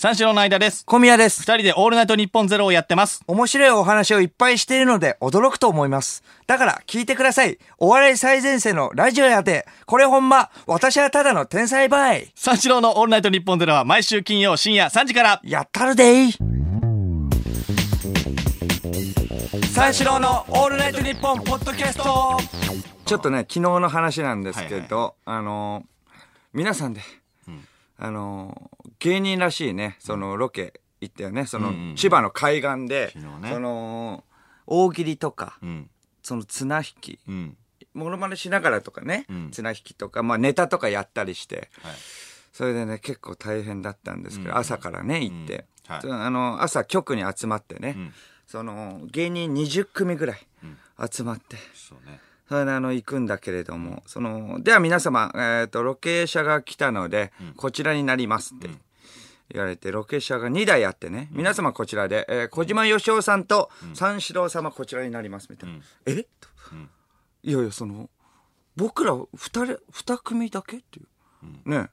[0.00, 0.84] 三四郎の相田です。
[0.86, 1.40] 小宮です。
[1.42, 3.20] 二人でオールナイトニッポンゼロをやってます。
[3.26, 6.22] 面白いお話をいっぱいしているので驚くと思います。
[6.46, 7.58] だから聞いてください。
[7.78, 9.66] お笑い最前線のラジオやで。
[9.86, 12.30] これほんま、私はただの天才バイ。
[12.36, 15.40] 三四郎のオールナイトニッポンゼロは毎週金曜深夜3時から。
[15.42, 16.32] やったるでい。
[19.74, 22.38] 三四郎のオールナイトニッポンポッドキャスト。
[23.04, 26.18] ちょっとね、昨日の話なんですけど、あのー、
[26.52, 27.00] 皆さんで、
[27.98, 33.50] あのー、芸人らしいね、そのロケ行ったよね、その、千葉の海岸で、昨日ね。
[33.52, 34.24] その、
[34.66, 35.90] 大喜利とか、うん。
[36.22, 37.56] その綱引き、うん。
[37.94, 39.50] モノマネしながらとかね、ん。
[39.50, 41.94] 綱引きとか、まあネタとかやったりして、はい。
[42.52, 45.54] それでね、結構大変だったんですけど、朝からね、行って、
[45.88, 46.02] うんはい。
[46.02, 48.12] そのあの、朝局に集まってね、ん。
[48.46, 50.46] その、芸人20組ぐらい
[51.10, 52.20] 集まって、そうね。
[52.48, 58.68] それであの、行くんだけれども、その、では皆様、えっ、と、ロケ車が来たので、こちらになりますって。
[58.68, 58.76] 言
[59.56, 65.78] われて、ロケ車が2台あってね、皆様こちらで、えー小島よしおさんと三四郎様こちらになります、みたいな。
[66.06, 66.24] え？
[66.40, 66.48] と、
[67.42, 68.10] いやいや、その、
[68.76, 69.28] 僕ら二
[69.64, 71.02] 人、二組だけってい
[71.64, 71.70] う。
[71.70, 71.88] ね。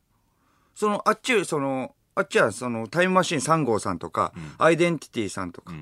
[0.73, 5.73] その、あっち、その、あっちはその、タイムマシーン3号さんとか、アイデンティティさんとか、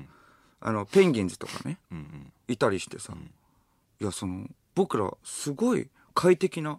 [0.60, 2.32] あの、ペンギンズとかね、うんうん。
[2.48, 3.12] いたりしてさ、
[4.00, 6.78] いや、その、僕ら、すごい快適な、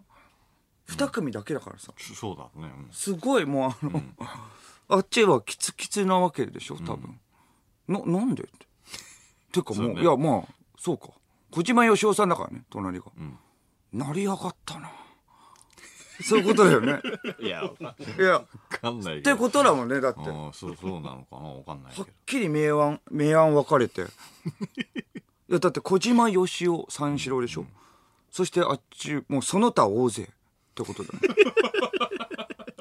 [0.86, 2.72] 二組だけだからさ、そそうだね。
[2.88, 2.88] うん。
[2.92, 4.02] すごいもうあの、
[4.88, 7.18] あっちはキツキツなわけでしょ、多分。
[7.88, 8.44] な、なんで？
[8.44, 8.66] って。
[9.52, 11.08] てかもう、ねいや、まあ、そうか。
[11.50, 13.06] 小島よしおさんだからね、隣が。
[13.06, 13.38] ん
[13.92, 14.90] 成り上がったな。
[16.22, 17.00] そういうことだよね。
[17.40, 17.72] いや、わ
[18.18, 19.18] いや、かんない。
[19.18, 20.20] ってことだもんね、だって。
[20.20, 21.48] はああ、そう、そうなのかな？
[21.48, 22.10] わかんないけっど。
[22.24, 24.02] きり明暗、明暗分かれて。
[25.48, 27.66] いや、だって小島よしお三四郎でしょ。
[28.30, 30.26] そしてあっち、もうその他大勢っ
[30.74, 31.20] てことだね。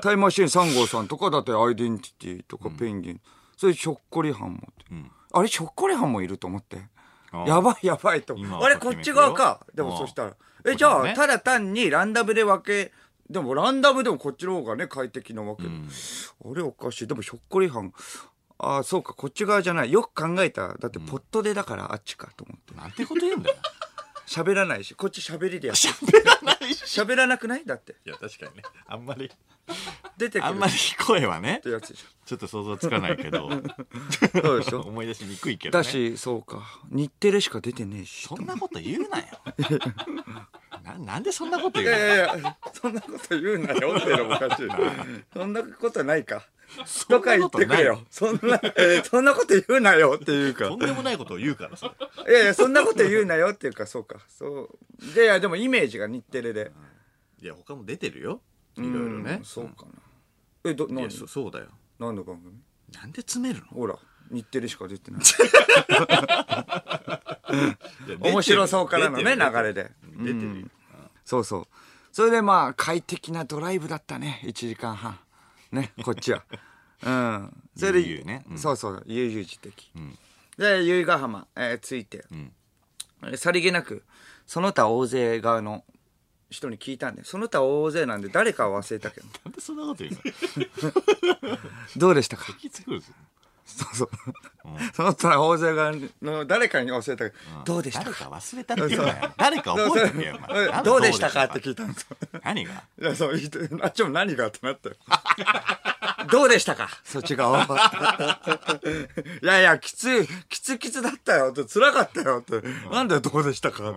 [0.05, 3.21] タイムマシーン3号さんとかだってアイデンティティとかペンギン。
[3.57, 4.67] それひょっこりはんも
[5.31, 6.77] あれひょっこりはんもいると思って。
[7.47, 9.65] やばいやばいとあれこっち側か。
[9.73, 10.35] でもそしたら。
[10.63, 12.93] え、じゃあ、ただ単にランダムで分け、
[13.29, 15.69] でもランダムでもこっちの方がね、快適なわけで。
[15.69, 17.07] あれおかしい。
[17.07, 17.91] でもひょっこりはん。
[18.59, 19.91] ああ、そうか、こっち側じゃない。
[19.91, 20.75] よく考えたら。
[20.75, 22.75] だってポットでだからあっちかと思って。
[22.75, 23.55] なんてこと言うんだよ。
[24.27, 25.87] 喋らないし、こっち喋りでやって。
[25.89, 26.83] 喋らないし。
[26.83, 27.65] 喋らなくない？
[27.65, 27.95] だって。
[28.05, 28.63] いや、確かにね。
[28.87, 29.31] あんまり、
[30.17, 30.73] 出てくるあんまり
[31.05, 33.47] 声はねっ、てやつでしちょっと想像つかないけど。
[33.47, 33.49] ょ。
[34.41, 34.81] そうでしょ？
[34.81, 35.83] 思い出しにくいけどね。
[35.83, 36.63] だし、そうか。
[36.89, 38.27] 日テレしか出てねえし。
[38.27, 39.25] そんなこと言うなよ。
[40.83, 41.97] ななんでそんなこと言いうの？
[41.97, 44.67] やいやいや、そんなこと言うなよってのもおかしい。
[45.33, 46.45] そんなことないか。
[47.07, 48.01] とか言ってくれよ。
[48.09, 48.59] そんな、
[49.03, 50.79] そんなこと言うなよっていうかとん。
[50.79, 51.93] でもないことを言うからさ。
[52.27, 54.19] いやいや、そんなこと言うなよっていうか、そうか。
[54.27, 54.47] そ
[55.01, 55.13] う。
[55.15, 56.71] で、いや、でもイメージが日テレで。
[57.41, 58.41] いや、他も出てるよ。
[58.77, 59.45] いろいろねうん。
[59.45, 59.91] そうかな。
[60.65, 61.67] え、ど、いや、なんそそうだよ。
[61.99, 62.53] 何の番組？
[62.93, 63.67] なんで詰めるの？
[63.67, 63.97] ほら、
[64.31, 65.21] 日テレしか出てない。
[68.19, 69.91] 面白そうからのね、出てる流れで。
[70.17, 70.67] 出てるよ。
[71.23, 71.67] そうそう。
[72.11, 74.41] それでまあ、快適なドライブだったね。
[74.45, 75.19] 1時間半。
[75.71, 76.43] ね、こっちは。
[77.03, 77.63] うん。
[77.75, 79.91] それで、悠々ねうんそうそう、悠々自適。
[80.57, 82.51] で、由比ヶ浜、えー着いて、ん
[83.23, 84.03] えーさりげなく、
[84.47, 85.83] その他大勢側の
[86.55, 90.11] 人に聞いたんで、その他大勢なんで誰かは忘れたけど、なんでそんなこと言う
[91.45, 91.57] の？
[91.97, 92.45] どうでしたか？
[92.49, 93.07] 引きつくるぞ
[93.65, 94.09] そうそう。
[94.93, 98.01] その他大勢側の誰かに忘れたけど、どうでした？
[98.03, 99.33] 誰かか忘れたって言うなよ。
[99.37, 100.39] 誰か覚えてけよ、
[100.83, 101.45] どうでしたか？
[101.45, 102.15] ってど聞いたんですよ。
[102.33, 102.83] う何が？
[103.01, 103.33] いや、そう、
[103.81, 104.95] あっちも何がってなったよ。
[106.29, 106.89] どうでしたか？
[107.03, 108.39] そっち側は。
[109.41, 112.61] いやいや、きつい、きつきつだったよって、辛かったよって。
[112.89, 113.93] なんでどうでしたかっ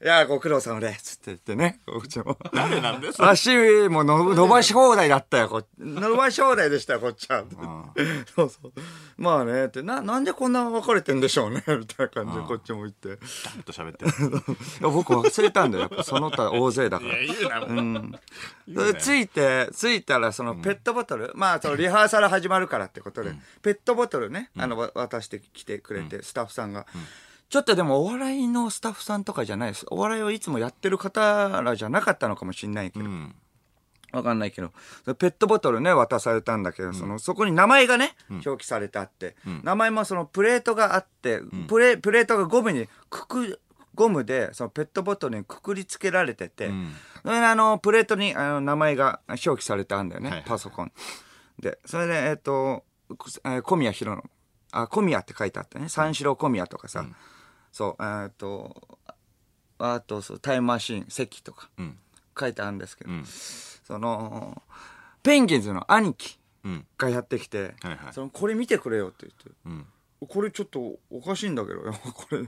[0.00, 0.04] て。
[0.04, 1.16] いや、ご苦労様です。
[1.16, 2.38] って言ってね、こっちも。
[2.52, 3.28] 誰なんですよ。
[3.30, 3.50] 足
[3.88, 7.44] もの伸ばし放題だったよ、こ伸ばし放題でしたよ、こっちは。
[8.34, 8.72] そうそう。
[9.16, 13.08] まあね、って、な、なんでこんな分かれてんでしょうね、 みたいな感じでこっちも言って。
[13.14, 14.04] いちゃんと喋って
[14.80, 17.14] 僕忘れたんだよ、やっぱその他大勢だから。
[17.18, 17.60] 言うな、
[18.00, 18.20] もう。
[18.74, 23.32] それ着いて、着いたら、そのペットボトル、まあ、そのリハーサル始まるからってことで、
[23.62, 26.86] ペットボトルね、あの、わ渡してきてくれて、スタッフさんが。
[27.48, 29.86] ちょっとでも、お笑いのスタッフさんとかじゃないです。
[29.90, 33.04] お笑いをいつもやってる方らじゃなかったのかもしんないけど。
[33.04, 33.34] うん。
[34.12, 34.72] わかんないけど、
[35.14, 43.60] ペットボトルね、渡されたんだけど、その、そこに名前がね、表記されてあって、名前もそのプレートがあって、プレ、プレートがゴムにくく、
[43.94, 46.92] ゴムで、そのペットボトルにくくりつけられてて、ん。
[47.22, 50.92] それであの、プレートにあの名前が表記されてあるんだよね、パソコン。
[51.60, 52.84] で、それで、えっ、と、
[53.62, 54.24] 小宮弘の、
[54.72, 55.88] あ、小宮って書いてあったね。
[55.88, 57.06] 三四郎小宮とかさ、
[57.72, 58.98] そう、えっ、と、
[59.78, 61.98] あと、そう、タイムマシーン、関とかうん。
[62.38, 63.24] 書いてあるんですけど、うん。
[63.24, 64.62] その、
[65.22, 66.86] ペンギンズの兄貴うん。
[66.98, 69.50] がやってきて、はいはいそのこれ見てくれよって言って。
[69.66, 69.86] うん。
[70.28, 71.80] これちょっとおかしいんだけど、
[72.12, 72.42] これ、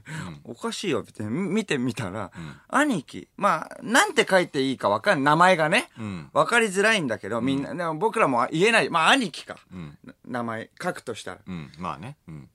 [0.45, 2.31] おかしいよって見てみたら、ん
[2.69, 5.25] 兄貴、まあ、なんて書いていいかわかんない。
[5.33, 8.91] 名前がね、うんわかりづらいんだけど、みんな、でも僕らも言えない。
[8.91, 9.57] まあ、兄貴か。
[9.73, 9.99] うん。
[10.27, 11.41] 名前、書くとしたら。
[11.47, 11.73] うん。
[11.79, 12.19] まあね。
[12.29, 12.51] うん。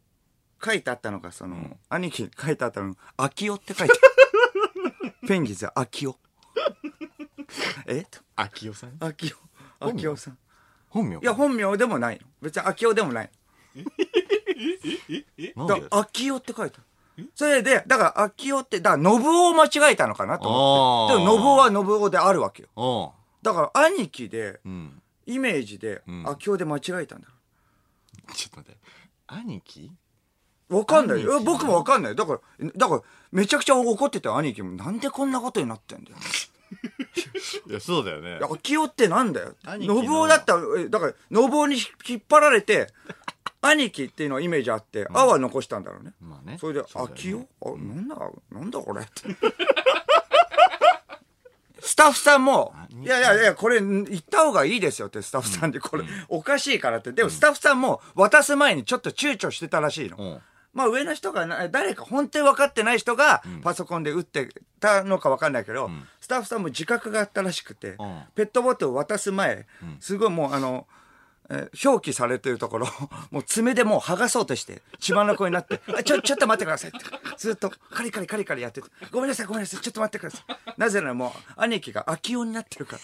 [0.64, 5.14] 書いてあったのが、その、兄貴書いてあったの、秋夫って書いてある。
[5.28, 6.18] ペンギンズ秋夫。
[7.88, 8.04] え？
[8.04, 8.98] と、秋代さん？
[9.00, 9.34] 秋
[9.80, 9.88] 夫。
[9.90, 10.38] 秋夫さん。
[10.90, 12.28] 本名いや、本名でもないの。
[12.42, 13.32] 別に秋夫でもない。
[13.76, 13.92] なんで
[15.68, 16.82] だから、秋夫って書いてあ
[17.20, 17.30] る。
[17.36, 21.24] それで、だから、秋夫って、だから、信夫を間違えたのかなと思って。
[21.24, 23.14] でも、信夫は信夫であるわけよ。
[23.42, 25.02] だから、兄貴で、うん。
[25.26, 27.28] イメージで、ん秋夫で間違えたんだ
[28.34, 28.78] ちょっと待って。
[29.28, 29.92] 兄貴
[30.70, 31.40] わかんないよ。
[31.42, 32.16] 僕もわかんない。
[32.16, 33.02] だから、だから、
[33.32, 36.18] めちゃくちゃ怒ってた兄貴も、なんでこんなことになってんだよ。
[37.68, 39.56] いや、そうだよね秋夫ってなんだよ。
[39.80, 41.78] 信夫だったら、だから、信夫に
[42.08, 42.88] 引っ張られて、
[43.62, 46.14] 兄貴っていうのはイメージあって、あは残したんだろうね。
[46.22, 46.58] まあね。
[46.60, 48.16] それで、うだよあ、なんだ、
[48.52, 49.02] なんだこれ？
[49.02, 49.12] って。
[51.80, 57.12] スタッフさんも、いやいやいや、これ言った方がいいですよってスタッフさんで、これ、おかしいからって。
[57.14, 60.18] でもスタッフさんも渡す前にちょっと躊躇してたらしいの。
[60.18, 60.42] うん。
[60.74, 64.50] まあ上の人がな、誰か本当に分かってない人がパソコンで打って
[64.80, 65.90] たのか分かんないけど、
[66.20, 67.98] スタッフさんも自覚があったらしくて、ん。
[68.36, 69.66] ペットボトルを渡す前、
[70.00, 70.88] すごいもうあの、
[71.50, 72.88] えー表記されてるところ、
[73.32, 77.00] もう爪でもう剥がそうとして、血まなこになって、あちょ、ちょっと待ってくださいって、
[77.38, 80.74] ずっとカリカリカリカリやってて、ごめんなさいごめんなさい、ちょっと待ってください。
[80.78, 82.98] なぜならもう兄貴が秋夫になってるか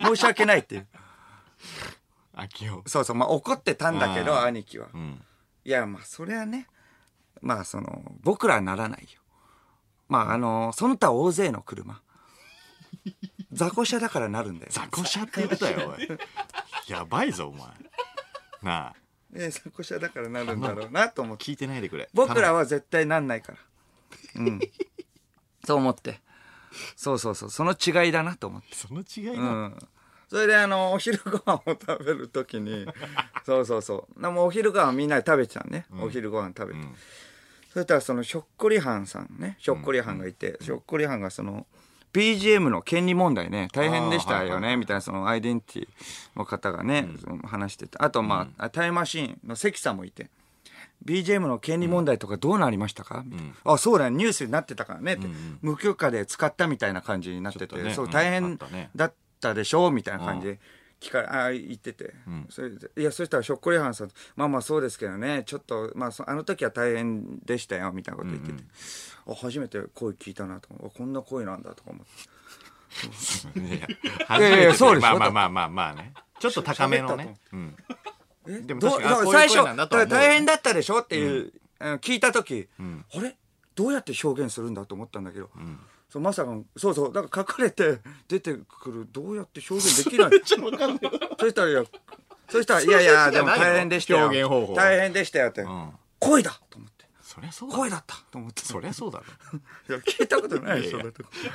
[0.00, 0.86] ら、申し訳ないっていう。
[2.86, 4.88] そうそう、まあ怒ってたんだけど、兄貴は。
[4.92, 5.22] うん。
[5.64, 6.68] いや、まあ、それはね、
[7.40, 9.20] まあ、その、僕らはならないよ。
[10.08, 12.00] まあ、あの、その他大勢の車。
[13.52, 14.70] 雑魚車だからなるんだよ。
[14.72, 16.08] 雑魚車って言ったよ、おい。
[16.88, 17.60] やばいぞ、お前。
[18.62, 18.94] なあ、
[19.34, 21.44] え雑魚車だからなるんだろうなと思って。
[21.44, 22.08] 聞いてないでくれ。
[22.14, 23.58] 僕らは絶対なんないから。
[24.36, 24.60] うん。
[25.64, 26.20] そう思って。
[26.96, 27.50] そうそうそう。
[27.50, 28.74] その違いだなと思って。
[28.74, 29.68] その違いうな。
[29.68, 29.88] ん。
[30.28, 32.86] それであの、お昼ご飯を食べるときに、
[33.46, 34.20] そうそうそう。
[34.20, 35.86] でもお昼ご飯みんなで食べてたのね。
[36.00, 36.80] お昼ご飯食べて。
[36.80, 36.96] ん
[37.72, 41.66] そしたらそのひょっこりはんさんね、ひょっこりはんがいて、ひょっこりはんがその、
[42.16, 47.08] BGM の権利問題ね、大変でしたよね、みたいなそのアイデンティティの方がね、
[47.44, 47.98] 話してて。
[47.98, 50.30] あとまあ、タイムマシーンの関さんもいて。
[51.04, 53.52] BGM の権利問題とかどうなりましたか、みたいな。
[53.64, 55.28] あ、そうだよ、ニュースになってたからねって、
[55.60, 58.58] 無許可で使ったみたいな感じになってて、ねうん大変
[58.96, 59.88] だったでしょ？
[59.88, 60.46] うみたいな感じ。
[60.46, 60.58] で
[61.06, 62.14] 聞かあ言ってて、
[62.48, 65.42] それでいやそしたらひょっこりはんさんまあまあそうですけどね。
[65.46, 68.62] ちょっとまあそあの時は大変でしたよみたいなこと言ってて、
[69.28, 72.36] あ初めて声聞いたなと思ってあこんな声なんだとか思って。
[74.38, 76.12] いやいやそうでしょまあまあまあまあまあね。
[76.38, 77.36] ちょっと高めのね。
[77.52, 77.76] うん。
[78.48, 78.60] え？
[78.60, 83.36] でも確かに最初大変だったでしょっていう、あの聞いた時、あれ？
[83.74, 85.50] どうやって表現するんだと思ったんだけど、
[86.08, 87.98] そうまさかそうそうだから書かれて
[88.28, 90.30] 出てくるどうやって表現できない？
[91.38, 91.84] そしたらいや
[92.48, 94.20] そしたらいやいやでも大変でしたよ。
[94.26, 94.74] 表現方法。
[94.74, 95.92] 大変でしたよって、ん。
[96.20, 97.06] 声だと思って。
[97.22, 97.76] そりゃそうだ。
[97.76, 98.62] 声だったと思って。
[98.62, 99.24] そりゃそうだろ。
[99.90, 101.00] いや聞いたことないでしょ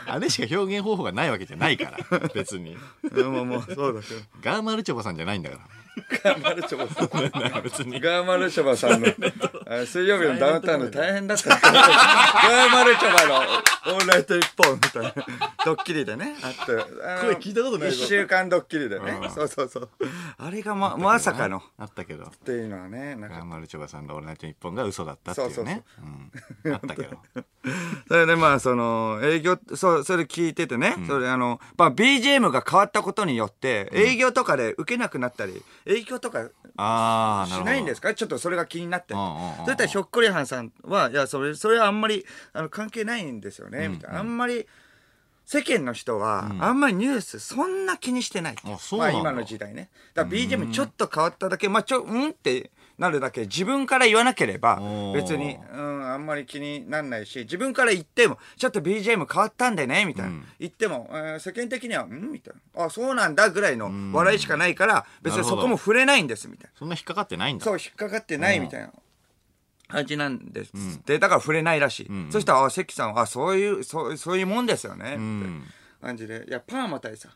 [0.05, 2.19] あれしか表現方法がないわけじゃないから。
[2.35, 2.73] 別に。
[2.73, 2.75] い
[3.17, 4.21] やまあまあそうだけど。
[4.41, 5.59] ガーマルチョバさんじゃないんだか
[6.23, 7.61] ガーマルチョバさんら。
[7.61, 7.99] 別に。
[7.99, 9.07] ガーマルチョバさんの
[9.67, 13.39] あ水曜日のダウンタウンの大変だったガーマルチョバの
[13.95, 15.13] オールナイト一本みたいな
[15.65, 16.71] ドッキリでねあって
[17.03, 19.89] あの声聞いたことないぞ一週間ドッキリでねうんそうそうそう
[20.37, 22.25] あれがままさかのっあったけど。
[22.45, 25.83] ていうのはねなんかガーマルチョバさんのオールナイトニッポンが嘘だったっていうね。
[26.63, 26.73] うん。
[26.73, 27.17] あったけど。
[28.07, 36.51] それでまあその営業そうそれ聞いててね、それあの、まあ、BGM が変わったことによって営業とかで受けなくなったり営業とかし。
[37.65, 38.13] ないんですか？
[38.13, 39.13] ちょっとそれが気になって。
[39.13, 44.19] うんうんうんうんそれったらひょっこりはんさんは、いや、それ、それはあんまり、あの、関係ないんですよね、みたいな。
[44.19, 44.67] あんまり、
[45.45, 48.55] 世間の人は、あんまりニュースそんな気にしてない。
[48.63, 49.89] あそうまあ今の時代ね。
[50.13, 54.79] だから BGM ちょっと変わっただけ、まあちょ、うんってなるだけ、自分から言わなければ
[55.15, 60.29] 別に、うん、あんまり気になんないし、自分から言っても、ちょっと BGM 変わったんでね、みたいな。
[60.29, 62.85] うん言っても、えー世間的には、んみたいな。
[62.85, 66.77] あ、そうなんだぐらいの笑いしかないから、別にそこも触れないんです、みたいな。
[66.77, 67.65] そんな引っかかってないんだ。
[67.65, 68.91] そう、引っかかってないみたいな
[69.87, 72.13] 感じなんですって、だから触れないらしい。
[72.13, 75.61] んそしたら、あ、関さんは、あ、そういう、そうそういうもんですよね、んみたいな
[76.01, 76.45] 感じで。
[76.47, 77.29] いや、パーマ大佐。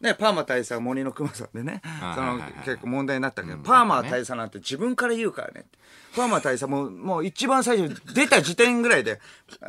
[0.00, 1.82] ね、パーマ大佐は森の熊さんでね、
[2.14, 5.64] その結構問題になったけど、パーマ大佐なんて自分から言うからね。
[6.14, 9.20] パーマ大佐も、もう一番最初、出た時点ぐらいで、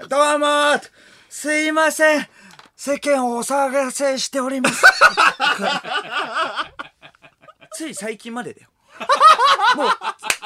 [0.07, 0.81] どうもー
[1.29, 2.27] すいません
[2.75, 4.86] 世間をお騒がせしております。
[7.74, 8.67] つい最近までだよ。
[9.75, 9.88] もう、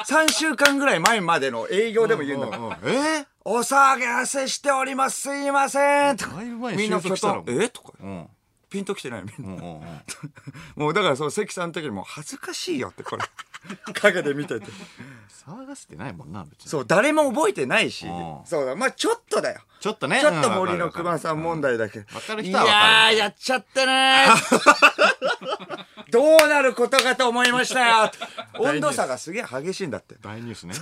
[0.06, 2.58] 3週間ぐらい前までの営業でも言うんだから。
[2.58, 6.36] うんうんえお騒がせしております、すいませんとか
[6.74, 7.68] みんな収束したらえ？
[7.68, 7.92] とか。
[8.00, 8.26] うん
[8.74, 9.62] ピンときてないみんな。
[9.62, 9.84] うんうんうん
[10.74, 13.22] もうだからそう、関さんの時にもう恥ずかしいよって、これ。
[13.94, 14.66] 影で見てて。
[15.46, 18.40] 騒がせてないもんな別にそう、誰も覚えてないしうん。
[18.46, 19.60] そうだ、まあちょっとだよ。
[19.78, 22.00] ちょっとねちょっと森の熊さん問題だけ。
[22.00, 28.10] わかるい人はわかるやー、やっちゃったねーどうなることかと思いましたよ
[28.58, 30.16] 温度差がすげえ激しいんだって。
[30.20, 30.74] 大ニュースね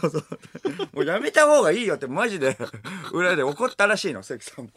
[0.93, 2.57] もうやめた方がいいよってマジで
[3.13, 4.71] 裏で怒ったらしいの、関さんも。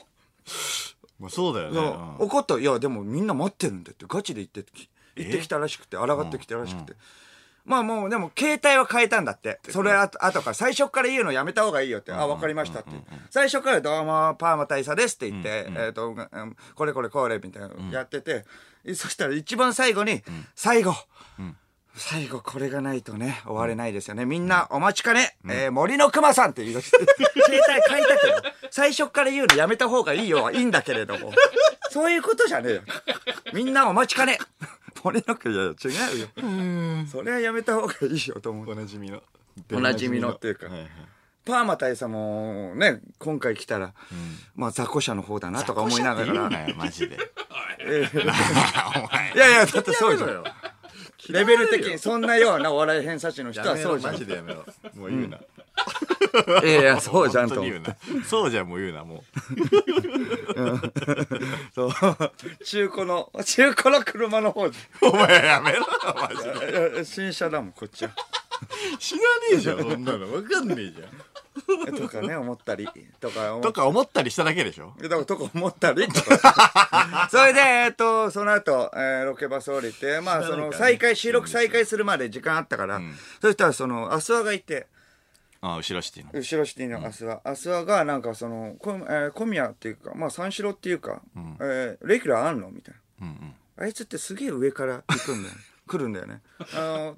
[1.19, 1.75] まあそうだよね。
[1.75, 1.85] そう。
[1.85, 2.15] うん。
[2.27, 2.59] 怒った。
[2.59, 4.05] いやでもみんな待ってるんだって。
[4.07, 6.93] ガチで言ってき言ってきたらしくて抗ってきたらしくて、
[7.63, 9.59] まあもうでも携帯は変えたんだって。
[9.69, 12.89] それあと後から最初から言うのやめた方がいいよって、あ分かりましたって、
[13.29, 18.45] 最初から「どうもパーマ大佐です」って言って、えっ、と、うんこれこれこれみたいなのやってて、
[18.93, 20.21] そしたら一番最後に
[20.53, 20.93] 「最後、
[21.95, 26.97] 最後これがないとね終われないですよね、みんなお待ちかね、えー森の熊さんって言い出して。
[27.45, 31.31] 携帯変えたけど最初から言うのやめた方がいいよはいいんだけれども。
[31.91, 32.81] そういうことじゃねえよ。
[33.53, 34.37] みんなお待ちかね。
[35.03, 37.07] 森の熊いや違うよ。
[37.09, 38.71] それはやめた方がいいよと思う。
[38.71, 39.23] おなじみの。
[39.71, 40.65] おなじみのっていうか。
[40.65, 40.89] はいはい。
[41.45, 43.93] パーマ大佐もね今回来たら、
[44.55, 46.33] まあ雑魚者の方だなとか思いながら。
[46.33, 47.17] 言うなよマジで。
[49.35, 50.43] いやいやだってそうじゃん
[51.29, 54.13] レベル的にそんなようなお笑い偏差値の人はそうじゃん。
[54.13, 54.65] マジでやめろ。
[54.95, 55.37] もう言うな、
[56.63, 57.55] いやいやそうじゃんと。
[57.55, 57.95] 本当に言うな。
[58.25, 59.23] そうじゃんもう言うなも
[61.73, 61.91] そう。
[62.63, 64.77] 中古の中古の車の方で。
[65.01, 66.43] うお前やめろよマジ
[66.93, 67.05] で。
[67.05, 68.11] 新車だもんこっちは
[68.99, 70.27] 知らねえじゃん そんなの。
[70.27, 71.95] 分かんねえじゃん。
[71.97, 72.87] とかね思ったり。
[73.19, 74.93] とか思っとか思ったりしただけでしょ。
[75.01, 76.07] だからとか思ったり。
[76.07, 83.01] と かそれでえっとその後、えーロケバス降りてまあその再開収録再開するまで時間あったから、
[83.41, 84.87] そしたらそのアスワがいて。
[85.61, 86.31] ああ後ろシティの。
[86.33, 91.21] 後ろシティのアスワ、アスワがなんかそのこ、えー小宮っていうかまあ三四郎っていうか、
[91.59, 93.27] えーレギュラーあんのみたいな。
[93.27, 93.83] うんうん。
[93.85, 95.55] あいつってすげえ上から行くんだよ
[95.87, 96.41] 来るんだよね。
[96.73, 97.15] あの、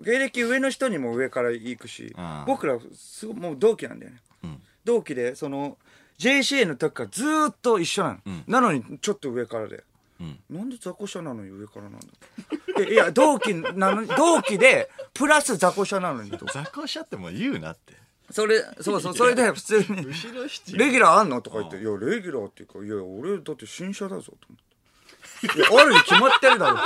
[0.00, 2.14] 芸歴上の人にも上から行くし
[2.46, 4.62] 僕らすごもう同期なんだよね、ん。
[4.84, 5.78] 同期でその
[6.18, 9.84] JCA の時からずーっと一緒なの、なのにちょっと上からで、
[10.22, 10.38] ん。
[10.50, 11.98] なんで雑魚車なのに上からなんだ
[12.78, 16.46] いやいや同期なのに同期でプラス雑魚車なのにと。
[16.46, 17.94] 雑魚車ってもう言うなって。
[18.30, 25.58] それそうそうそれで普通に後ろシティレギュラーあんのとか言って、いや、レギュラーっていうか、いや、俺だって新車だぞ、と思って。
[25.58, 26.78] いや、あるに決まってるだろ。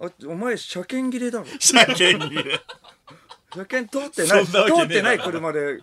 [0.00, 1.46] あお前、車検切れだろ。
[1.58, 2.60] 車検にね
[3.52, 5.80] 車検通ってない、通ってない車で。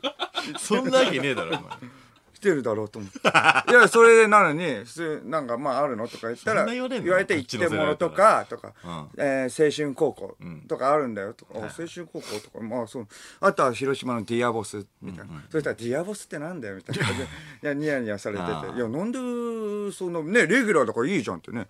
[0.58, 1.62] そんなわけねえだろお前。
[1.62, 1.72] 来
[2.46, 3.18] てるだろうと思って。
[3.72, 10.38] いや、それでなのに、普通、なんか、まあ、あるのとか言ったら、言われて、こっ一点ちのとか、とか、うんえー青春高校
[10.68, 13.08] とかあるんだよ、とか、あ青春高校とか、まあ、そう、
[13.40, 15.44] あとは広島のディアボス、みたいな。
[15.50, 17.10] そしたら、ディアボスってなんだよ、みたいな。
[17.12, 17.16] い
[17.62, 21.68] や、ニヤニヤされてて、いや、なんで、その、ね、レギュラーだからいいじゃんってね。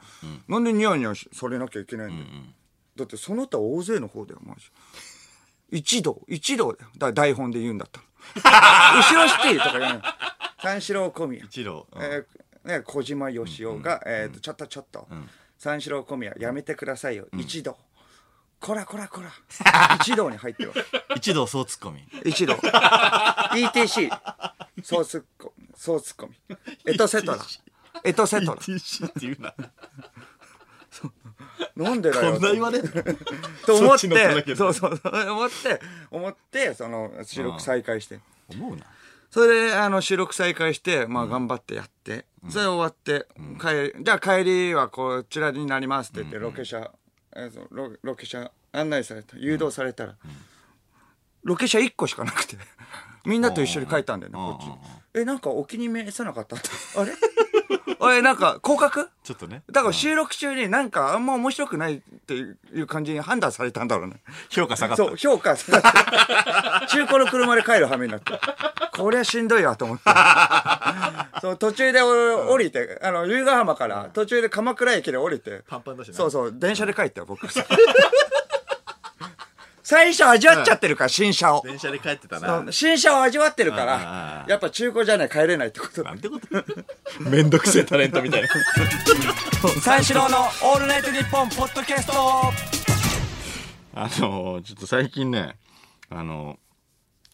[0.47, 2.29] なんでニヤニヤされなきゃいけないんだよ。
[2.97, 4.69] だって、その他大勢の方だよ、マジ。
[5.71, 6.89] 一同、一同だよ。
[6.97, 8.05] だ台本で言うんだったら。
[8.35, 10.01] 後ろシティとか言うの。
[10.61, 11.43] 三四郎小宮。
[11.43, 11.87] 一郎。
[11.93, 12.03] うん。
[12.03, 12.25] えー
[12.65, 15.07] ね、小島よしおが、えーとちょっとちょっと、
[15.57, 17.77] 三四郎小宮やめてくださいよ、一度。
[18.59, 19.31] こらこらこら。
[20.01, 20.75] 一同に入ってるわ。
[21.15, 22.07] 一度総ツッコミ。
[22.25, 24.09] 一同 ETC
[24.83, 26.33] 総ツッコ総ツッコミ。
[26.87, 27.39] エトセトラ。
[28.03, 28.57] エトセトラ。
[28.57, 29.53] TC って言うな。
[31.75, 32.33] なんでだよ。
[32.33, 32.89] こんな言われんの？
[33.67, 35.31] と思っそっちの子だけてどそうそう。
[35.31, 35.79] 思って。
[36.09, 38.19] 思ってその収録再開して。
[38.49, 38.85] 思うな
[39.31, 43.27] それであの収録再開して、まあ、頑張ってやって、それ終わって、
[43.59, 46.89] 帰りじゃあ帰りはこちらになりますって言って、ロケ車、
[47.71, 50.15] ロロケ車案内された誘導されたら、
[51.43, 52.57] ロケ車1個しかなくて
[53.25, 54.57] みんなと一緒に帰ったんだよねうん。
[54.57, 54.65] こっ
[55.13, 55.19] ち。
[55.21, 56.55] えなんかお気に召さなかった？
[56.55, 57.11] あれ？
[58.01, 59.09] あれなんか降格？
[59.23, 64.17] ちょっとねだから収録中になんかあんま面白くないっていう感じに判断されたんだろうね
[64.49, 65.81] 評価下がったそう、評価下がっ
[66.81, 68.33] て 中古の車で帰る羽目になって。
[68.95, 70.03] こりゃしんどいわと思って。
[71.41, 75.63] そう、途中で俺降りて、あの、由比ヶ浜から途中で鎌倉駅で降りて。
[75.67, 77.45] パンパンだしなそうそう、電車で帰ったよ、僕。
[79.85, 81.61] 最初味わっちゃってるから、新車を。
[81.63, 82.71] 電車で帰ってたそなう。
[82.71, 86.09] 新車を味わってるかあらあ、やっぱ中古じゃない帰れないってことだ。
[86.09, 86.47] なんてこと
[87.19, 88.47] めんどくせえタレントみたいな。
[89.83, 92.13] 三四郎のオールナイトニッポンポッドキャスト。
[93.93, 95.55] あのちょっと最近ね
[96.09, 96.57] あの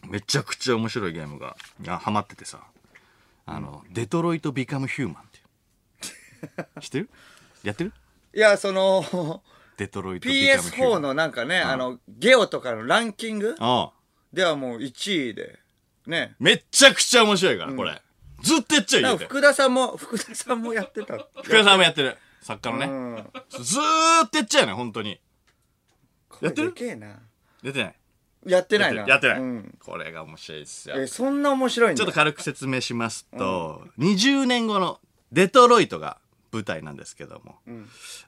[0.04, 1.56] めちゃくちゃ面白いゲームが
[1.88, 2.60] あハマっててさ。
[3.46, 5.40] あの、デトロイト・ビカム・ヒューマンって
[6.82, 7.10] 知ってる？
[7.64, 7.94] やってる？
[8.34, 9.42] いや、その、
[9.82, 13.56] デトロイト・ビカム・ヒュー PS4 マンのなんかね、あの、ゲオとかのランキング？
[13.58, 13.92] ああ
[14.32, 15.58] ではもう1位で。
[16.06, 16.36] ね。
[16.40, 18.00] めっちゃくちゃ面白いから、これ。
[18.44, 19.08] ずっとやっちゃうよ。
[19.08, 21.18] なんか福田さんも、 福田さんもやってた。
[21.44, 22.16] 福田さんもやってる。
[22.42, 22.86] 作家のね。
[22.86, 23.64] うん。
[23.64, 25.20] ずーっとやっちゃうのよ、本当に。
[26.42, 26.72] やってる？
[26.74, 27.20] これでけえな。
[27.64, 27.96] 出てない？
[28.46, 29.08] やってないな。
[29.08, 29.40] やってない。
[29.40, 29.78] うん。
[29.84, 31.02] これが面白いですよ。
[31.02, 31.98] え、そんな面白いんだ。
[31.98, 35.00] ちょっと軽く説明しますと、20年後の
[35.32, 36.21] デトロイトが
[36.52, 37.60] 舞台なんですけども、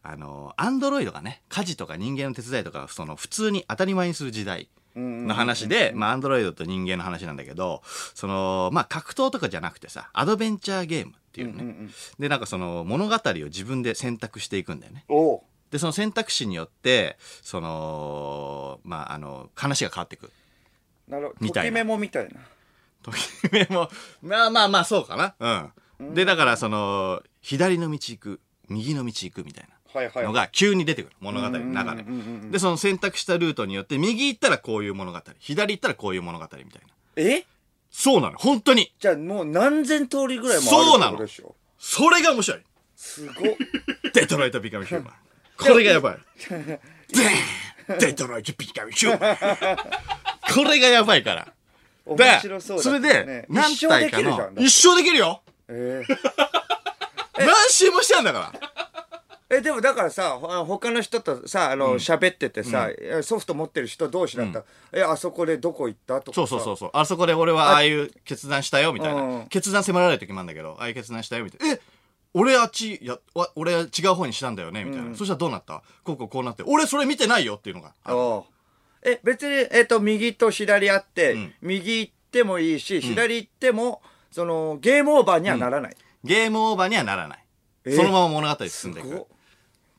[0.02, 7.82] あの、アンドロイドがね、家事とか人間の手伝いとか、その普通に当たり前にする時代の話で、まあ、アンドロイドと人間の話なんだけど、
[8.14, 11.90] その、まあ、格闘とかじゃなくてさ、アドベンチャーゲームっていうね。
[12.20, 15.06] で、なんかその物語を自分で選択していくんだよね。
[15.72, 20.32] で、その選択肢によって、その、まあ、あの、話が変わっていく。
[21.08, 21.38] なるほど。
[21.40, 22.40] みたいなときメモみたいな。
[23.02, 23.18] とき
[23.52, 23.90] めも、
[24.22, 25.36] まあまあまあ、そうかな。
[25.40, 25.72] うん。
[26.14, 29.68] で、だから、その、左の道行く、右の道行くみたい
[30.16, 31.16] なのが急に出てくる。
[31.20, 32.04] 物語の中で。
[32.52, 36.70] で、その選択したルートによって、右行ったらこういう物語、左行ったらこういう物語みたいな。
[37.16, 37.46] え？
[37.92, 38.38] そうなの。
[38.40, 38.92] 本当に。
[39.00, 41.56] じゃあもう何千通りぐらいもそうなのあるってことでしょ？
[41.78, 42.62] それが面白い。
[42.96, 43.36] すごっ。
[44.14, 45.14] デトロイト・ビカム・ヒューマン。
[45.58, 46.18] これがやばい。
[46.40, 46.80] デ
[48.08, 49.78] デトロイト・ビカム・ヒューマン。
[50.56, 51.54] これがやばいから。
[52.06, 54.56] 面で白そうだそれねで、何体かできるじゃん。
[54.56, 56.04] の一生できるよえ
[57.38, 58.52] 何周もしてんだから。
[58.52, 66.48] ーえ、でもだからさ、ほ他の人とさ、あの、喋っててさ、えソフト持ってる人同士だったら、え、あそこでどこ行ったとかさ。
[66.48, 66.90] そうそうそうそう。
[66.94, 69.46] あそこで俺はああいう決断したよ、みたいうんな。
[69.48, 71.76] 決断迫られる時もあるんだけど、ああいう決断したよ、みたいな。
[71.76, 71.80] え
[72.36, 75.16] 俺あっち、や、わ俺は違う方にしたんだよね、みたいな。
[75.16, 75.84] そしたらどうなった？
[76.04, 76.64] こうこうこうなって。
[76.66, 77.94] 俺それ見てないよっていうのが
[79.04, 84.02] え、別に、えっ、と、右と左あって、ん右行ってもいいし、左行っても、
[84.34, 85.96] その、ゲームオーバーにはならない。
[86.24, 87.46] ゲームオーバーにはならない。
[87.86, 89.26] えそのまま物語進んでいく。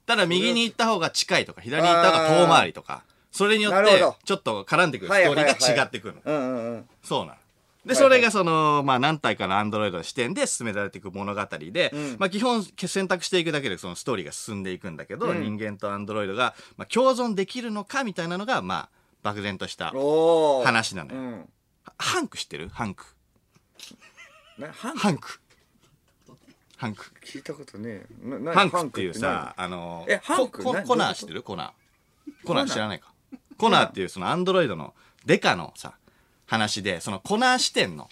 [0.06, 6.20] ただ右に行った方が近いとか、左に行った方が遠回りとか、それによってなるほど、ちょっと絡んでくるストーリーが違ってくるの。
[6.24, 6.88] うんうんうん。
[7.02, 7.34] そうなの。
[7.86, 18.88] で、それがその、まあ何体かのアンドロイドの視点で進められていく物語で、まあ基本選択していくだけでそのストーリーが進んでいくんだけど、人間とアンドロイドが、まあ、共存できるのかみたいなのが、まあ、
[19.22, 19.92] 漠然とした
[20.64, 21.20] 話なのよ。
[21.20, 21.48] うん。
[21.98, 22.70] ハンク知ってる？
[22.70, 23.04] ハンク。
[24.58, 25.40] なハンク。
[26.76, 27.12] ハンク。
[27.24, 30.62] 聞いたことねえハンクっていうさ、あの、えハンク？
[30.64, 31.42] 何コココナー知ってる？
[31.42, 32.46] コナー。
[32.46, 33.12] コナー知らないか。
[33.56, 34.94] コナーっていうそのアンドロイドの
[35.26, 35.94] デカのさ、
[36.46, 38.08] 話で、そのコナー視点の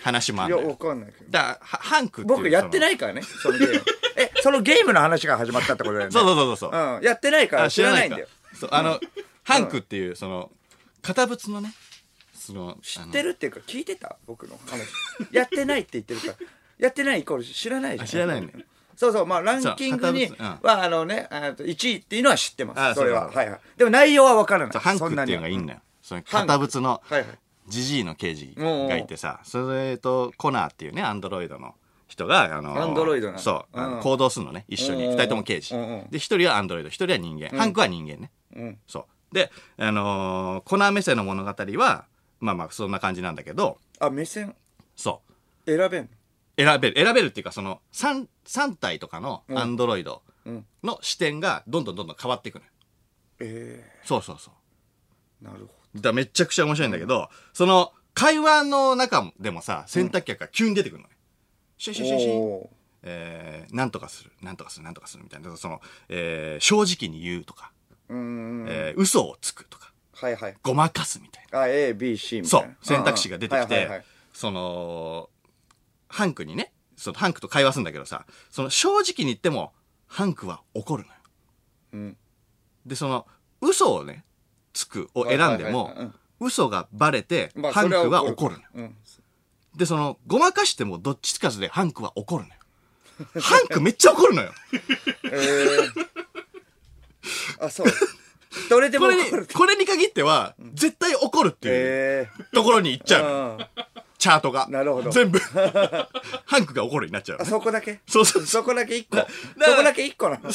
[0.00, 0.76] 話もあいや、わ。
[0.76, 1.30] かんないけど。
[1.30, 3.84] だハンクって僕やってないいからね、そのゲーム。
[4.16, 6.12] え、そのゲームの話が始まったってことだよね。
[6.12, 6.70] そうそうそうそう。
[6.72, 7.04] うん。
[7.04, 8.26] やってないからあ知らないんだよ。
[8.54, 9.00] そうあの、
[9.44, 10.50] ハンクっていう、その、
[11.02, 11.72] 堅物のね、
[12.48, 14.16] その、知ってるっていうか聞いてた？
[14.26, 14.80] 僕の話。
[15.30, 16.34] やってないって言ってるから。
[16.78, 18.04] やってないイコール知らないじゃん。
[18.04, 18.52] あ知らないね。
[18.96, 22.80] そうそう、まあランキングには、あのね、あと1位っていうのは知ってます。
[22.80, 23.26] あそれは。
[23.26, 23.60] そうはいはい。
[23.76, 24.78] でも内容は分からない。
[24.78, 25.80] ハンクっていうのがいいんだよ。
[26.02, 27.38] その堅物の、はいはい。
[27.68, 31.74] ジジイの刑事がいてさ、それとコナーっていうね、アンドロイドの
[32.06, 35.04] 人が、あのアンドロイドなそう、あのうん行動するのね、一緒に。
[35.04, 36.10] うん二人とも刑事うんうん。
[36.10, 37.56] で、一人はアンドロイド、一人は人間。
[37.56, 38.30] ハンクは人間ね。
[38.56, 38.78] うん。
[38.86, 39.34] そう。
[39.34, 42.06] で、あのーコナー目線の物語は、
[42.40, 44.54] まあまあ、そんな感じなんだけど、あ、目線？
[44.96, 45.22] そ
[45.66, 45.76] う。
[45.76, 46.10] 選べん
[46.56, 50.66] 選べる、選べるっていうか、その、3、三体とかのアンドロイドうん。
[50.82, 52.70] の視点が、どんどんどんどん変わっていくのよ。
[53.40, 54.54] えそうそうそう。
[55.42, 61.14] えなるほだからめちゃくちゃ面白いんだけど、その、会話の中でもさ、選択肢が急に出てくるのね。
[61.76, 62.68] シュシュシュシュ
[63.02, 65.56] えー、なんとかする、なんとかする、なんとかするみたいな。
[65.56, 68.66] その、えー、正直に言うとか、ーうーん。
[68.68, 70.56] えー、嘘をつくとか、はいはい。
[70.62, 71.60] ごまかすみたいな。
[71.60, 75.30] あ、A、B、C みたそいうな。、選択肢が出てきてはいはいはい、その、
[76.08, 79.72] ハンクにね、そのハンクと会話するんだけどさ、その正直に言っても、
[80.08, 81.14] ハンクは怒るのよ。
[81.92, 82.16] うん。
[82.84, 83.26] で、その、
[83.60, 84.24] 嘘をね、
[84.72, 88.68] つくを選んではいはいもはいうん、嘘がバレて、まあハンクは怒るのよ。
[88.74, 88.96] うん。
[89.76, 92.54] で、その、ごまかしてもどっちつかずでハンクは怒るのよ。
[93.40, 94.52] ハンクめっちゃ怒るのよ。
[95.24, 97.86] えー、あ、そう。
[98.68, 103.58] どれでもこれにこれに限っては、絶対怒るっていうえところに行っちゃう。
[104.18, 104.66] チャートが。
[104.68, 105.38] なるほど全部。
[106.44, 107.44] ハンクが怒るになっちゃうあ、。
[107.44, 108.00] そこだけ？
[108.06, 109.16] そうそうそこだけ一個。
[109.16, 109.22] そ
[109.70, 110.50] らこだけ一個なの？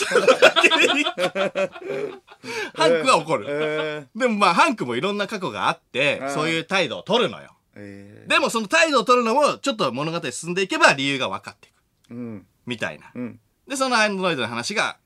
[2.75, 3.45] ハンクは怒る。
[3.47, 7.55] えでもまあ、ハンクもいろんな過去があってう、んそういう態度を取るのよ。
[7.75, 12.13] でもその態度を取るのも、ちょっと物語進んでいけば理由が分かっていく。
[12.13, 12.45] ー、うん。
[12.65, 13.11] みたいな。
[13.15, 13.39] うん。
[13.67, 14.97] で、そのアンドロイドの話が、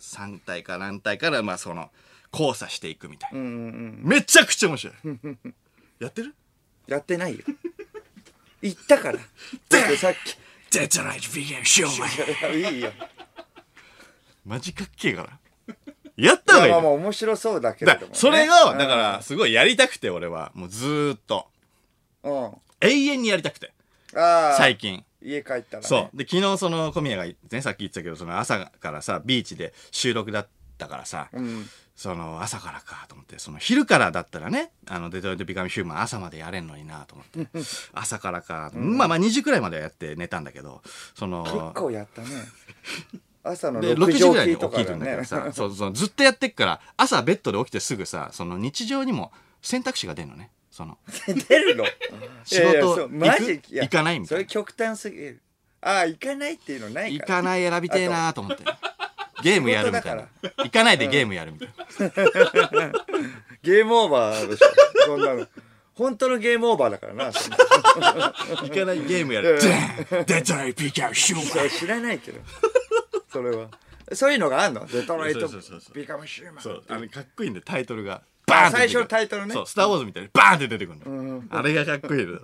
[0.00, 1.90] 3体か何体から、まあその、
[2.32, 3.38] 交差していくみたいな。
[3.38, 4.00] うんうんうん。
[4.04, 4.94] めちゃくちゃ面白い。
[6.00, 6.34] やってる？
[6.86, 7.44] やってないよ。
[8.62, 9.18] 言ったから。
[9.68, 10.14] だってさっ
[10.72, 12.52] デッドライトビゲンショーマン。
[12.52, 12.74] き。
[12.74, 12.92] いいよ。
[14.44, 15.74] マジかっけえから。
[16.16, 16.80] やった方がいいの。
[16.80, 18.18] まあまあ面白そうだけれだども、ね。
[18.18, 20.52] それが、うんだから、すごいやりたくて、俺は。
[20.54, 21.48] もうずーっと。
[22.22, 22.52] うん。
[22.80, 23.72] 永遠にやりたくて。
[24.14, 24.56] ああ。
[24.56, 25.04] 最近。
[25.22, 25.88] 家帰ったら、ね。
[25.88, 26.16] そう。
[26.16, 31.68] で、昨日その小宮が、ね、さっき言ってたけど、その朝からさ、ビーチで収録だったからさ、うん。
[31.96, 37.48] その朝からかと思って、その昼からだったらね、あの、デトロイト・ビカム・ヒューマン朝までやれんのになと思って、
[37.94, 40.82] 朝からか、まあまあ2時くらいまでやって寝たんだけど、
[41.14, 42.28] その、結構やったね。
[43.42, 45.24] 朝ので、6 6時時ぐらいに起きるんだけどね。
[45.24, 49.32] さ、そうそう、ずっとやってっから、朝ベッドで起きてすぐさ、その日常にも
[49.62, 50.50] 選択肢が出るのね。
[50.70, 50.98] その、
[51.48, 51.84] 出るの？
[52.44, 53.62] 仕事行く？
[53.72, 55.42] 行かないみたいなそれ極端すぎる。
[55.80, 57.36] ああ、行かないっていうのない行から。
[57.38, 58.64] かない選びてえなと思って。
[59.42, 60.28] ゲームやるみたいな仕。
[60.58, 62.92] 行かないでゲームやるみたいな。
[63.62, 64.66] ゲームオーバーでしょ。
[65.06, 65.46] そんなの。
[65.94, 67.32] 本当のゲームオーバーだからな。
[67.32, 69.58] そんな行かないゲームやる。
[70.26, 72.40] デトロイト・ビカム・ヒューマン知らないけど。
[73.32, 73.68] それは。
[74.12, 76.62] そういうのがあんのデトロイトそうそうそうそうビカムシューマン。
[76.62, 78.22] そう、あの、かっこいいんで、タイトルが。
[78.46, 81.42] バーン最初のタイトルねそう、スター・ウォーズみたいにバーンって出てくるの。
[81.50, 82.38] あれがかっこいいの。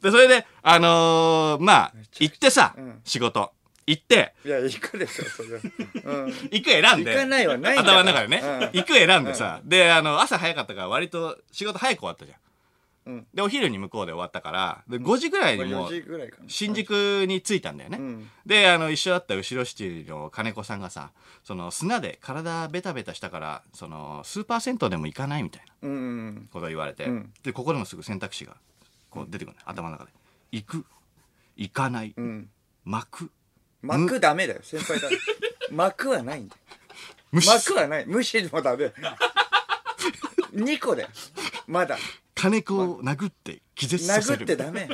[0.00, 3.52] で、それで、あのー、まあ、行ってさ、仕事。
[3.88, 5.60] 行って、いや、行くでしょ、それは。
[6.04, 6.26] うん。
[6.26, 7.10] 行く選んで。
[7.12, 8.42] 行かないはない頭の中でね。
[8.74, 9.62] 行く選んでさ。
[9.64, 12.38] で、あの、朝早かったから割と仕事早く終わったじゃん。
[13.06, 16.32] うんで、お昼に向こうで終わったから、で、5時ぐらいにも4時う。
[16.48, 17.96] 新宿に着いたんだよね。
[17.96, 26.48] んで、あの、一緒だった後ろシティの金子さんがさ、その、砂で体ベタベタしたから、その、スーパー銭湯でも行かないみたいなうん。
[26.52, 28.58] ことを言われて、んで、ここでもすぐ選択肢が、
[29.08, 30.10] こう出てくるの頭の中で。
[30.52, 30.84] 行く、
[31.56, 32.50] 行かない、うん。
[32.84, 33.30] 巻く、
[33.82, 35.08] 幕ダメだよ、先輩だ。
[35.70, 36.60] 幕はないんだよ。
[37.30, 38.06] 無視幕はない。
[38.06, 38.92] 無視もダメ。
[40.54, 41.08] 2個だよ。
[41.66, 41.98] まだ。
[42.34, 44.38] 金子を殴って気絶させる。
[44.40, 44.88] 殴ってダメ。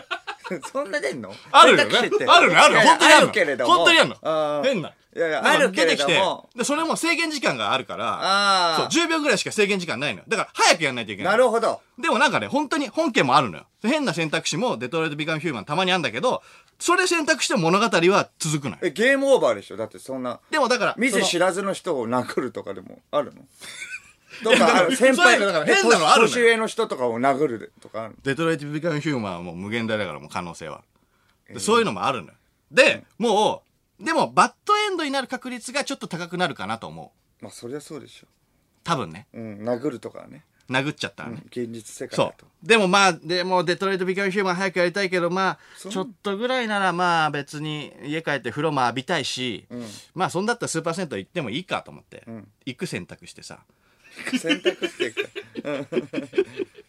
[0.71, 1.33] そんな出んの？
[1.53, 2.27] あるよね選択肢って。
[2.27, 2.83] あるね、あるね。
[2.83, 3.27] いやいや本当にあるの。
[3.29, 3.75] るけれども。
[3.75, 4.63] 本当にあるの。
[4.63, 4.93] 変な。
[5.17, 6.49] いやいや、出ても。
[6.51, 8.91] きて、で、それも制限時間があるから、ああ。
[8.91, 10.25] そう、10秒ぐらいしか制限時間ないのよ。
[10.27, 11.33] だから早くやんないといけない。
[11.33, 11.81] なるほど。
[11.99, 13.67] でもなんかね、本当に本家もあるのよ。
[13.83, 16.43] 変な選択肢もデトロイト・ビカム・ヒューマンたまにあるんだけど、
[16.81, 18.79] それ選択しても物語は続くのよ。
[18.83, 19.77] え、ゲームオーバーでしょ？
[19.77, 20.41] だってそんな。
[20.51, 23.43] でもだから、見ず知らずの人を殴るとかでもあるの？
[24.43, 24.97] とか、ある？
[24.97, 28.17] 先輩、そういうのだから変なのあるのよ年上の人とかを殴るとかあるの？
[28.25, 30.83] デトロイト・ビカム・ヒューマンはもう無限大だからもう可能性は。
[31.49, 32.35] でそういうのもあるのよ。
[32.73, 37.45] で、もう、でもバッドエンドになる確率がちょっと高くなるかなと思う。
[37.45, 38.27] まあ、そりゃそうでしょ。
[38.83, 39.27] 多分ね。
[39.33, 40.45] うん、殴るとかはね。
[40.71, 41.43] 殴っちゃったらね。
[41.47, 42.47] 現実世界そだと。
[42.47, 42.67] う。
[42.67, 49.67] でもまあ、でもデトロイト・ビカム・ヒューマン早くやりたいけど、まあ、ちょっとぐらいならまあ別に家帰って風呂も浴びたいし、
[50.15, 53.61] まあそんだったらスーパー銭湯行ってもいいかと思って、ん行く選択してさ。
[54.39, 55.21] 選択っていうか、
[55.65, 55.87] うん。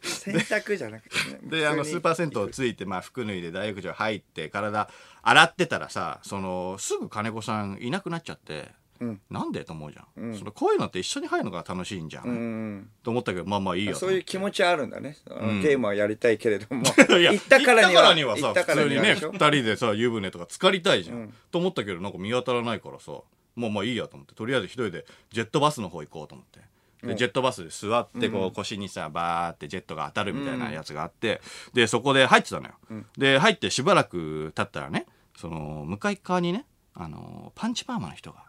[0.01, 1.39] 選択じゃなくてね。
[1.43, 4.89] で、あの、スーパー銭湯着いて、まあ服脱いで大浴場入って体
[5.21, 9.21] 洗ってたらさ、その、すぐ金子さんいなくなっちゃって、うん。
[9.29, 12.89] なんでと思うじゃん,、そのこういうのって一緒に入るのが楽しいんじゃん、うん。
[13.03, 13.93] と思ったけどまあまあいいよ。
[13.93, 15.17] とそういう気持ちはあるんだね。
[15.61, 16.83] ゲームはやりたいけれども。
[16.95, 18.35] 行ったからには。
[18.35, 19.31] 行った行ったからさ普通にねにはでしょ。
[19.33, 21.33] 二人でさ湯船とか浸かりたいじゃん、うん。
[21.51, 23.11] と思ったけどなんか見当たらないからさ
[23.55, 26.59] もうまあいいやと思ってとりあえず一人でジェットバスの方行こうと思って
[27.05, 31.41] でジェットバスで座ってこう腰にさバーってジェットが当たるみたいなやつがあって
[31.73, 32.73] でそこで入ってたのよ、
[33.17, 35.05] で入ってしばらく経ったらね
[35.37, 38.43] その向かい側にねあのパンチパーマの人が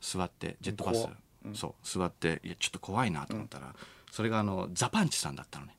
[0.00, 1.02] 座ってジェットバス。
[1.02, 1.16] 怖っ、
[1.54, 3.74] そう座っていやちょっと怖いなと思ったら、
[4.10, 5.76] それがあのザパンチさんだったのね。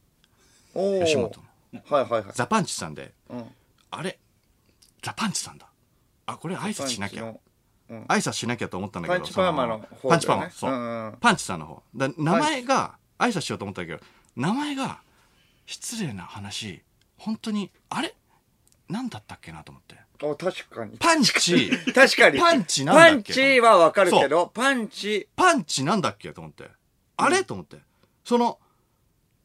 [1.06, 1.41] 吉本
[1.74, 1.82] の。
[1.89, 2.32] はいはいはい。
[2.34, 3.45] ザパンチさんでうん。
[3.91, 4.17] あれ
[5.02, 5.67] ザパンチさんだ。
[6.26, 7.34] あこれ挨拶しなきゃ
[8.08, 11.84] 挨拶しなきゃと思ったんだけどパンチパーマのそパンチパーマ、そう、パンチさんの方。
[11.95, 13.99] だ名前が挨拶しようと思ったけど
[14.36, 15.02] 名前が
[15.65, 16.82] 失礼な話
[17.17, 18.15] 本当にあれ？
[18.88, 19.95] 何だったっけなと思って。
[20.21, 20.97] お確かに。
[20.97, 21.69] パンチ。
[21.93, 22.39] 確かに。
[22.39, 26.69] パンチなんだっけパンチはわかるけど、パンチ、パンチなんだっけと思って。
[27.17, 27.78] あれ、と思って。
[28.23, 28.60] その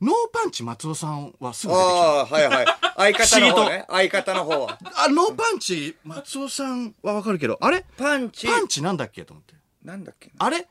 [0.01, 2.67] ノーパンチ松尾さんはすぐ出てきたああ、はいはい。
[2.97, 3.85] 相方の方ね。
[3.89, 4.79] 相方の方は。
[4.97, 7.85] あノーパンチ松尾さんはわかるけどあれ？
[7.97, 9.55] パンチ、パンチなんだっけと思って
[9.85, 10.47] なんだっけな。
[10.47, 10.67] あれ？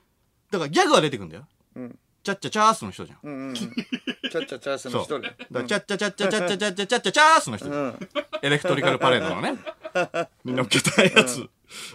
[0.51, 1.47] だからギャグは出てくるんだよ。
[1.75, 1.99] うん。
[2.23, 3.17] チャッチャチャースの人じゃん。
[3.23, 3.53] うんうん。
[3.53, 3.69] チャ
[4.29, 4.89] ッチャチャース。
[4.89, 5.59] の人でだか。
[5.59, 7.69] らチャッチャチャッチャチャッチャチャッチャチャッチャチャースの人。
[7.69, 7.99] うん。
[8.41, 9.57] エレクトリカルパレードのね。
[10.45, 11.47] に乗っけたやつ。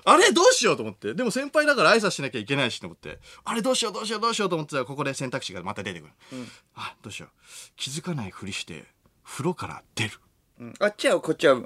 [0.04, 1.14] あれどうしようと思って。
[1.14, 3.18] でも先輩だから挨拶しなきゃいけないしと思って。
[3.44, 6.12] あれどうしようどうしようどうしようと思ってたらここで選択肢がまた出てくる。
[6.74, 7.30] あ、どうしよう。
[7.76, 8.84] 気づかないふりして、
[9.24, 10.10] 風呂から出る。
[10.60, 11.56] うんあっちはこっちは、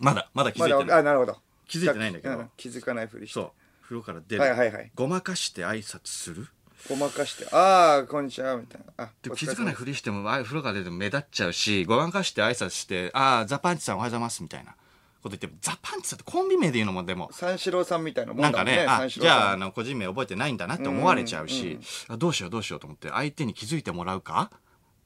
[0.00, 0.98] まだ、まだ気づいてない。
[0.98, 1.36] あ、なるほど。
[1.68, 3.34] 気づいてないんだけどう気づかないふりして。
[3.34, 3.50] そう。
[3.82, 4.42] 風呂から出る。
[4.42, 6.48] はいはいはいごまかして挨拶する
[6.88, 9.04] ごまかして、ああ、こんにちは、みたいな。
[9.04, 14.72] あ、で気づかないふりしても、あ風呂から出ても目立っちゃうし、ごまかして挨拶して、ああ、ザパンチさんおはようございます、みたいな
[15.22, 18.76] こと言って、ザ・パンチさんってコンビ名で言うのもでも、三四郎さんみたいなもんだもんね。
[18.76, 24.50] なんかね、あ、三四郎さんじゃあ、あの、個人名覚えてないんだなって思われちゃうし、あどうしようどうしようと思って、相手に気づいてもらうか？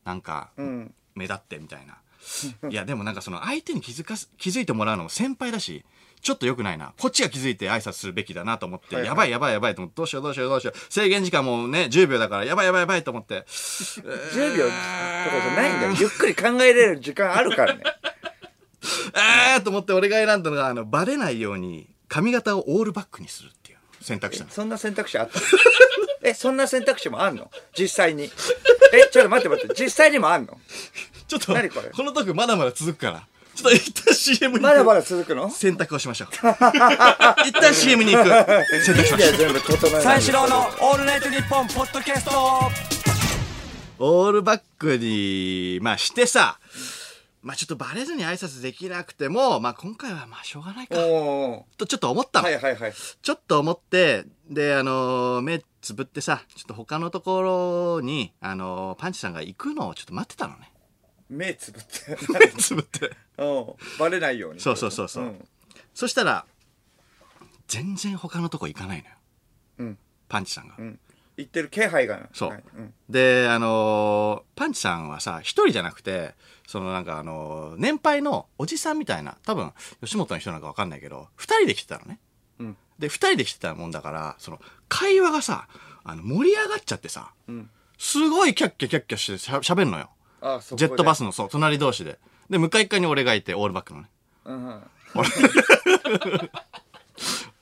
[0.04, 1.98] なんか、ん目立ってみたいな。
[2.70, 5.84] いや、でもなんかその、相手に気づかす、気づいてもらうのも先輩だし、
[6.22, 6.92] ちょっと良くないな。
[6.98, 10.78] こっちが気づいて挨拶するべきだなと思って、はいはいやばいやばいやばいと思って、どうしようどうしようどうしよう。
[10.92, 13.44] 制限時間もね、10秒だから、やばいやばいやばいと思って。
[13.50, 14.76] 10秒とか
[15.42, 15.94] じゃないんだよ。
[15.98, 17.82] ゆっくり考えれる時間あるからね。
[19.54, 24.44] えーと思って俺が選んだのが、あの、バレないように髪型をオールバックにするっていう選択肢。
[24.48, 25.40] そんな選択肢あった？
[26.24, 27.50] え、そんな選択肢もあんの？
[27.76, 28.24] 実際に。
[28.92, 29.74] え、ちょっと待って待って。
[29.84, 30.58] 実際にもあんの？
[31.26, 31.90] ちょっと、何これ？
[31.90, 33.26] このトークまだまだ続くから。
[33.54, 35.50] ちょっと一旦 CM に行くまだまだ続くの？
[35.50, 36.28] 選択をしましょう。
[37.46, 38.28] 一旦 CM に行く。
[38.84, 39.18] 選択しましょう。
[39.18, 42.70] いや、全部整え三四郎のオールナイトニッポンポッドキャスト
[43.98, 46.58] オールバックに、まあしてさ、
[47.42, 50.96] まあちょっとバレずに挨拶できなくても、まあ今回はまあしょうがないか。
[50.98, 52.48] おとちょっと思ったーの。
[52.48, 52.94] はいはいはい。
[53.22, 57.42] ちょっと思って、で、あのー目つぶってさ、ちょっと他のとこ
[58.00, 60.71] ろに、あのーパンチさんが行くのをちょっと待ってたのね。
[61.32, 62.18] 目つぶって。
[62.38, 63.10] 目つぶって。
[63.38, 63.66] うん
[63.98, 64.60] バレないように。
[64.60, 65.24] そうそうそうそう。
[65.24, 65.48] ん
[65.94, 66.44] そしたら、
[67.68, 69.14] 全然他のとこ行かないのよ。
[69.78, 70.74] うんパンチさんが。
[70.78, 71.00] うん。
[71.36, 72.28] 言ってる気配が。
[72.34, 76.34] そうはいんで、あのーパンチさんはさ、一人じゃなくて、
[76.66, 82.18] そのなんかあのー年配のおじさんみたいな、多分、吉本の人なんかわかんないけど、二人で来てたのね。
[82.58, 85.66] うんで、二人で来てたもんだから、その、会話がさ、
[86.04, 90.10] あの、盛り上がっちゃってさ、んすごいキャッキャキャッキャしてしゃ喋んのよ。
[90.42, 91.18] あ、そこジェットバス。
[91.18, 92.18] スの、そう、隣同士で。
[92.50, 94.08] で、向かい側に俺がいて、オールバックのね。
[94.44, 94.82] うんうん。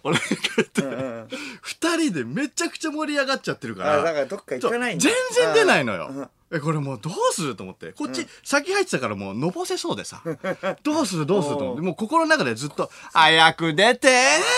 [0.02, 1.28] 俺 がいて、うんうん
[1.62, 3.94] 二人でめちゃくちゃ盛り上がっちゃってるから。
[3.94, 5.02] あ、だからどっか行かないんだ。
[5.04, 6.30] 全然出ないのうんよ。
[6.52, 7.92] え、これもうどうすると思って。
[7.92, 10.22] こっち、先入ってたからもうのぼせそうでさ。
[10.82, 11.82] どうするどうすると思って。
[11.82, 14.08] もう心の中でずっと、早く出て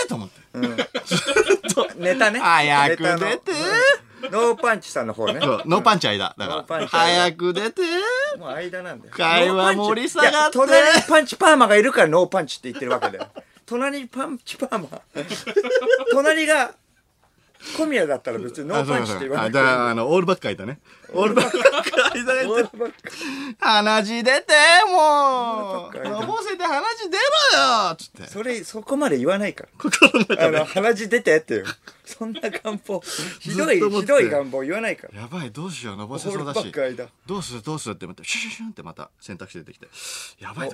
[0.05, 0.41] ーと思って。
[1.07, 2.41] ずっと、ネタね。
[2.41, 5.41] 早く出てうんノーパンチさんの方ね。
[5.41, 6.35] そうノーパンチ間。
[6.39, 9.13] だから、ノーパンチ間早く出てーもう間なんだよ。
[9.15, 13.29] 会話盛り下がっていや隣にパンチパーマがいるからノーパンチって言ってるわけだよ。
[13.67, 14.89] 隣にパンチパーマ。
[16.11, 16.73] 隣が
[17.77, 19.65] 小宮だったら別にノーパンチって言わなあ、いから。
[19.65, 20.81] だから、あの、オールバック間ね。
[21.15, 21.71] オールバック間が
[22.11, 22.95] オ言ってールバック
[23.59, 24.53] 鼻血出て
[24.89, 27.17] もうのぼせて鼻血出
[27.55, 28.27] ろよつって。
[28.27, 29.67] それ、そこまで言わないか
[30.29, 30.47] ら。
[30.47, 30.65] あの、。
[30.65, 31.65] 鼻血出てっていう。
[32.05, 33.01] そんな願望。
[33.41, 35.21] ひどい、ひどい願望言わないから。
[35.21, 36.97] やばい、どうしよう、のぼオせそうだしールバッ。
[36.97, 37.09] ク間。
[37.27, 39.87] どうするどうするって思って、シュシュシュンってまた選択肢出てきて。
[40.41, 40.71] やばい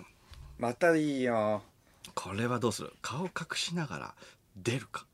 [0.58, 1.62] またいいよ。
[2.14, 2.92] これはどうする？
[3.02, 4.14] 顔隠しながら
[4.56, 5.04] 出るか。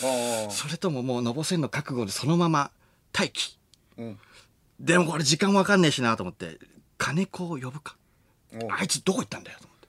[0.00, 2.70] もそれとももうのぼせんの覚悟でそのまま
[3.16, 3.58] 待機。
[3.98, 4.02] う。
[4.02, 4.18] うん。
[4.80, 6.58] でもこれ時間わかんねえしなと思って、
[6.98, 7.96] 金子を呼ぶか。
[8.70, 9.88] あいつどこ行ったんだよと思って。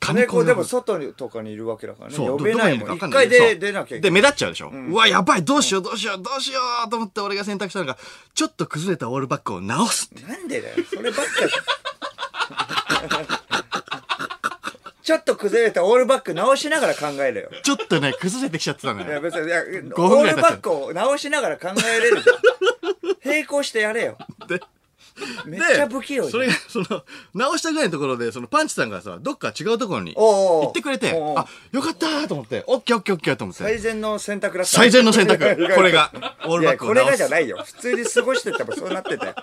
[0.00, 2.16] 金子でも外にとかにいるわけだからね。
[2.16, 2.96] そう呼べないもん。
[2.96, 4.20] 一回で出なきゃいけで、ない。
[4.20, 4.68] 目立っちゃうでしょ。
[4.68, 7.96] うわ、やばい、どうしよう、どうしよう、どうしようと思って俺が選択したのが、
[8.34, 10.10] ちょっと崩れたオールバックを直す。
[10.26, 10.76] なんでだよ。
[10.92, 13.26] そればっかじゃん
[15.06, 17.50] ちょっと崩れたオールバック直しながら考えるよ。
[17.62, 19.20] ちょっとね、崩れてきちゃってたのいやよ。
[19.20, 22.36] 別に、いや、分オーぐらい経っちゃうルバックを直しながら考えれるじゃん。
[23.24, 24.18] 並行してやれよ。
[24.48, 24.60] で、
[25.46, 33.62] めっちゃ不器用じゃんそれが、その、直したぐらいのところで、そのパンチさんがさ、どっか違うところにおうおう行ってくれて、おうおうあ、よかったーと思って、オッケーオッケーオッケーと思って。
[33.62, 34.72] 最善の選択だった。
[34.72, 35.38] 最善の選択。
[35.72, 36.10] これが、
[36.46, 37.10] オールバッいや、これクを直す。
[37.12, 37.62] がじゃないよ。
[37.64, 39.34] 普通に過ごしててもそうなってたよ。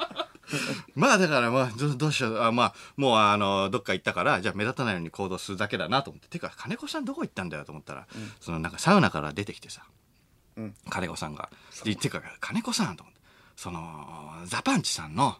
[0.95, 2.41] まあだからまあ、どどうしよう。
[2.41, 6.27] あまあ、もうあの、どっか行ったから、じゃあ目立たないように行動するだけだなと思って。
[6.27, 8.07] てか、金子さんどこ行ったんだよと思ったら、
[8.39, 9.83] そのなんかサウナから出てきてさ、
[10.57, 11.49] うん金子さんが。
[11.83, 13.21] で、てか、金子さんと思って。
[13.55, 15.37] その、ザパンチさんの、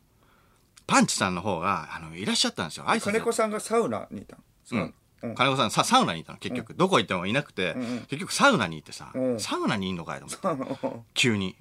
[0.85, 2.85] パンチさんの方が、あの、いらっしゃったんですよ。
[2.85, 4.37] 金子さんがサウナにいた
[4.71, 4.83] の？
[4.83, 4.93] うん。
[5.35, 7.75] 金子さんさサウナにいたの結局、どこ行ってもいなくて、
[8.09, 9.39] 結局サウナに行ってさ、うん。
[9.39, 10.87] サウナにいんのかいと思って。
[11.13, 11.55] 急に。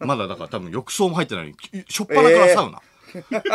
[0.00, 2.82] まだだから多分浴槽も入ってないのにしょっぱなからサウナ、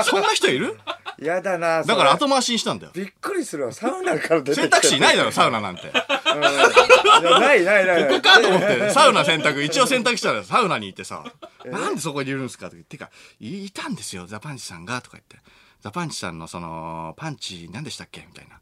[0.04, 0.80] そんな人いる？
[1.20, 2.92] やだなだからそ後回しにしたんだよ。
[2.96, 3.72] れびっくりするわ。
[3.72, 5.84] サウナから出て選択肢ないだろサウナなんて。
[5.84, 8.10] ないないないない。
[8.10, 11.24] こかと思ってサウナ選択一応選択したらサウナに行ってさ
[11.66, 12.68] なんでそこにいるんですか？
[12.68, 15.38] っててかいたんですよザパンチさんがとか言って。
[15.82, 18.26] ザパンチさんのそのパンチ何でしたっけ？
[18.28, 18.60] みたいな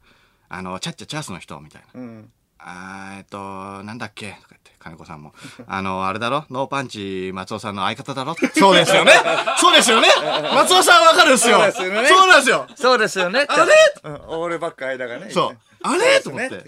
[0.53, 2.31] あのチャッチャチャースの人みたいなうん。
[2.59, 4.31] あーえっと、なんだっけ？
[4.33, 5.33] とか言って、金子さんも。
[5.67, 6.45] あの、あれだろ？
[6.51, 8.35] ノーパンチ松尾さんの相方だろ？
[8.53, 9.13] そうですよね
[9.57, 10.07] そうですよね
[10.53, 13.45] 松尾さんわかるんですよそうですよねそうなんですよそうですよね。
[13.49, 13.73] あれ？
[14.03, 15.31] うんオールバック間がね。
[15.31, 15.57] そう。
[15.83, 16.19] あれ？
[16.21, 16.65] と思って。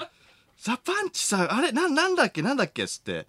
[0.63, 3.27] ザ・パンチさん、あれ、な、なんだっけなんだっけつって。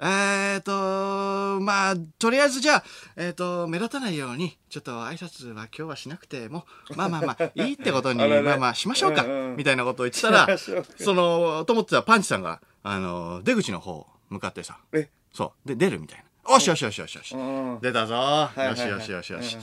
[0.00, 2.84] えーと、まあ、とりあえずじゃあ、
[3.16, 15.08] えーと、目立たないように、ちょっと挨拶は今日はしなくても、まあまあまあ、いいってことに、 あまあまあ、しましょうか、うんうんみたいなことを言ってたらその、と思ってたパンチさんが、あの、出口の方向かってさ、え？
[15.32, 15.68] そう。
[15.68, 16.52] で、出るみたいな。
[16.52, 17.34] よしよしよしよしよし。
[17.34, 18.14] うん出たぞ。
[18.14, 19.62] いはいはいよしよしよしよしうん。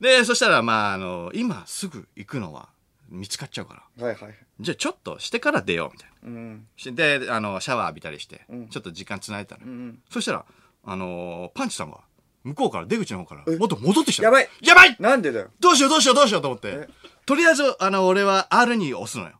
[0.00, 2.70] で、そしたら、まあ、あの、今すぐ行くのは
[3.08, 4.06] 見つかっちゃうから。
[4.06, 4.34] はいはい。
[4.60, 6.28] じゃあちょっとしてから出よう、みたいな。
[6.28, 6.66] うん。
[6.76, 10.44] しで、あの、シャワー浴びたりして、んちょっと時間つないでたの、んそしたら、
[10.84, 12.00] あのーパンチさんが、
[12.44, 15.50] 向こうから、出口の方から、もっと戻ってきたのやばいやばいなんでだよ？
[15.60, 16.88] どうしようどうしようどうしようと思ってえ？
[17.26, 19.32] とりあえず、あの、俺は R に押すのよ。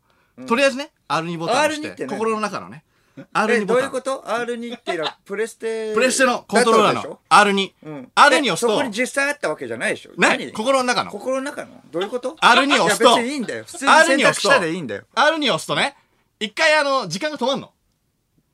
[0.46, 2.85] とりあえずね、R2 ボタンを押し R2 って心の中のね、え、
[3.32, 3.74] R2 ボ。
[3.74, 5.92] どういうこと ?R2 っていうのはプレステ。
[5.94, 7.72] プレステのコントローラーのだったでしょ？R2。
[7.84, 8.12] うん。
[8.14, 10.10] R に押すとえそこに、実際あったわけじゃないでしょ？
[10.10, 11.10] ね何、心の中の。
[11.10, 11.80] 心の中の？
[11.90, 13.64] どういうこと？R に押すと別にいいんだよ。
[13.64, 15.04] 普通に R 選に押すと択したでいいんだよ。
[15.14, 15.96] R に押すとね、
[16.40, 17.72] 一回あの、時間が止まんの。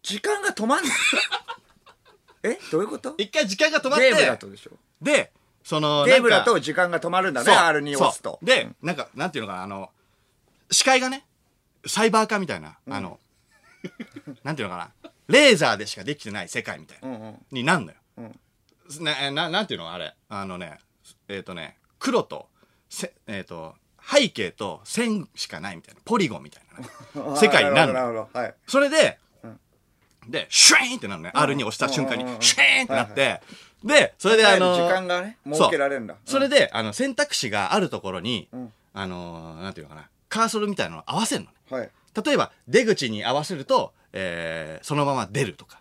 [0.02, 0.90] 時間が止まんの？
[2.44, 3.14] えどういうこと？
[3.18, 4.72] 一回時間が止まって、ゲームだとでしょ？
[5.00, 5.32] で、
[5.64, 8.38] その、ゲームだと時間が止まるんだね、そう R に押すと。
[8.42, 9.90] で、なんか、なんていうのかな、あの、
[10.70, 11.24] 視界がね、
[11.86, 13.18] サイバー化みたいな、あの、
[14.44, 17.46] なんていうのかな、レーザーでしかできてない世界みたいな、うんうん。
[17.50, 17.98] になんのよ。
[18.18, 18.40] うん。
[19.00, 19.92] な、ななんていうの？
[19.92, 20.78] あれ、あのね、
[21.28, 22.48] えっ、とね、黒と、
[22.88, 28.28] せえっ、と、背景と線しかないみたいな、ポリゴンみたいなね、 世界になるの。
[28.32, 28.54] はい。
[28.66, 29.18] それで、
[30.28, 31.32] で、シュイーンってなるのね。
[31.34, 32.22] R に押した瞬間に。
[32.22, 33.40] うんうんう、んシュイーンってなって、
[33.82, 36.14] で、それであの、時間がね、設けられるんだ。
[36.24, 38.72] それで、あの、選択肢があるところに、ん。
[38.94, 41.56] あのーなんていうのかな、カーソルみたいなのを合わせるのね。
[41.70, 41.90] はい。
[42.24, 45.80] 例えば、出口に合わせると、えーそのまま出るとか、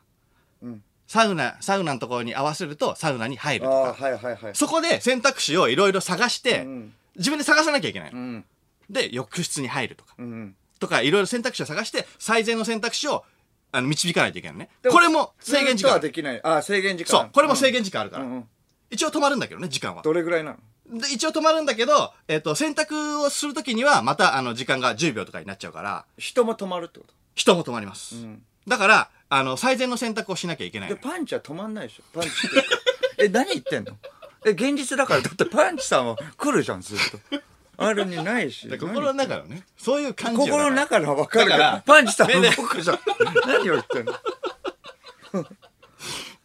[0.62, 4.56] うんサウナ、サウナのところに合わせると、サウナに入るあとあ、か、はいはいはい。
[4.56, 8.20] そこで選択肢をいろいろ探して、うん自分で探さなきゃいけないの。
[8.20, 8.46] うん。
[8.90, 10.56] で、浴室に入るとか、うん。
[10.80, 13.26] とか、いろいろ選択肢を探して、最善の選択肢を、
[13.74, 14.70] あの、導かないといけないのね。
[14.90, 16.00] これも制限時間。
[16.00, 16.40] できない。
[16.42, 17.10] ああ、制限時間。
[17.10, 18.24] そう、これも制限時間あるから。
[18.24, 18.50] うんうん。
[18.90, 20.02] 一応止まるんだけどね、時間は。
[20.04, 20.58] どれぐらいなの？
[20.92, 27.14] で、一応止まるんだけど、えっ、と、選択をするときには、また、あの、時間が10秒とかになっちゃうから、人も止まるってこと？
[27.34, 28.16] 人も止まります。
[28.16, 31.10] んだから、あの、最善の選択をしなきゃいけないので、よ。
[31.12, 32.04] パンチは止まんないでしょ？
[32.14, 32.30] パンチ。
[33.18, 33.94] え、何言ってんの？
[34.46, 36.98] え、現実だから、だってパンチさんは来るじゃん、ずっ
[37.30, 37.42] と。
[37.78, 38.68] あるにないし。
[38.68, 43.00] で心の中のね、そういう感じよ心の中のは分かるから、パンチさんねね動くじゃん。
[43.48, 44.14] 何を言ってんの？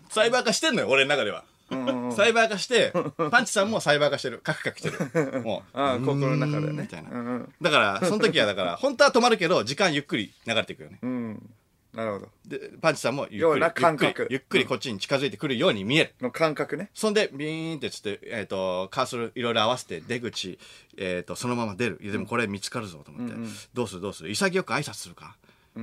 [0.08, 1.44] サイバー化してんのよ、俺の中では。
[1.68, 2.92] サイバー化して、
[3.30, 4.38] パンチさんもサイバー化してる。
[4.38, 5.42] カクカクしてる。
[5.42, 5.78] もう。
[5.78, 6.82] ああ、心の中でね。
[6.82, 7.52] みたいなうんうん。
[7.60, 10.98] だから、その時はだから、 本当は止まるけど、時間ゆっくり流れていくよね。
[11.02, 11.50] うん。
[11.92, 12.28] なるほど。
[12.46, 16.14] で、パンチさんもゆっくり、ゆっくり感覚、ゆっくりこっちに近づいてくるように見える。
[16.20, 16.90] の感覚ね。
[16.94, 20.58] そんで、ビーンってつって、えっ、と、カーソルいろいろ合わせて、出口、
[20.98, 21.98] えっ、と、そのまま出る。
[22.02, 23.34] でもこれ見つかるぞと思って、
[23.72, 24.00] どうする？
[24.02, 24.30] どうする？
[24.30, 25.36] 潔く挨拶するか？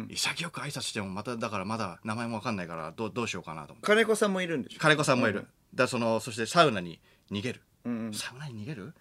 [0.10, 3.88] 潔く挨拶しても、また、だからまだ名前もわかんないから、どう、どうしようかなと思って。
[3.88, 4.80] 金子さんもいるんでしょ？
[4.80, 5.36] 金子さんもいる。
[5.36, 6.99] だからその、そしてサウナに
[7.31, 7.62] 逃げる。
[7.86, 8.93] うんうんサウナに逃げる？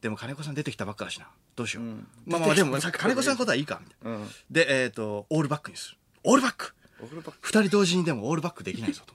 [0.00, 1.28] でも金子さん出てきたばっかだしな。
[1.54, 1.84] どうしよう。
[1.84, 3.80] んまあまあ、でも、さっき金子さんのことはいいか。
[3.82, 4.18] みたいな。
[4.18, 4.28] うん。
[4.50, 5.96] で、えっ、と、オールバックにする。
[6.24, 6.74] オールバック。
[7.40, 9.14] 二人同時にでもオールバックできないぞと。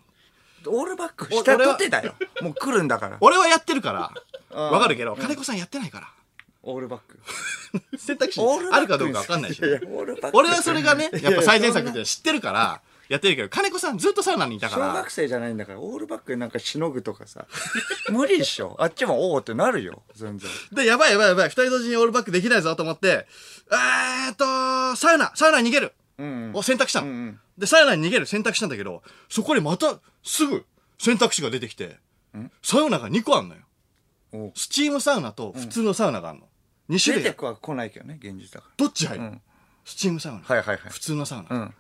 [0.70, 2.16] オールバック下取ってだよ。
[2.42, 3.18] もう来るんだから。
[3.22, 4.12] 俺はやってるから、
[4.54, 6.14] わかるけど、金子さんやってないから。
[6.64, 7.20] オールバック。
[7.98, 9.60] 選択肢あるかどうかわかんないし。
[9.60, 17.46] いやいやオールバック俺はそれがね、やっぱ最善策いやいやって知ってるから、やってるけど、金子さんずっとサウナにいたから小学、生じゃないんだから、オールバックでなんかしのぐとかさ。
[18.10, 18.76] 無理っしょ。
[18.80, 20.04] あっちもおおってなるよ。
[20.16, 20.50] 全然。
[20.74, 23.28] で、やばいやばいやばい、二人同時にオールバックできないぞと思って、
[23.72, 26.52] えーっと、サウナ、サウナに逃げるうん。
[26.54, 27.08] を選択したの。
[27.08, 30.64] うんうんで、サウナに逃げる選択したんだけど、そこにまたすぐ
[31.00, 31.98] 選択肢が出てきて、
[32.62, 33.62] サウナが2個あんのよ。
[34.32, 36.48] おスチームサウナと普通のサウナがあんの。
[36.90, 37.36] 2種類出て。
[37.36, 39.42] くは来ないけどね、現実だかどっち入る、うん
[39.88, 40.40] スチームサウナ。
[40.40, 41.56] はいはいはい普通のサウナ。
[41.56, 41.72] うんうわ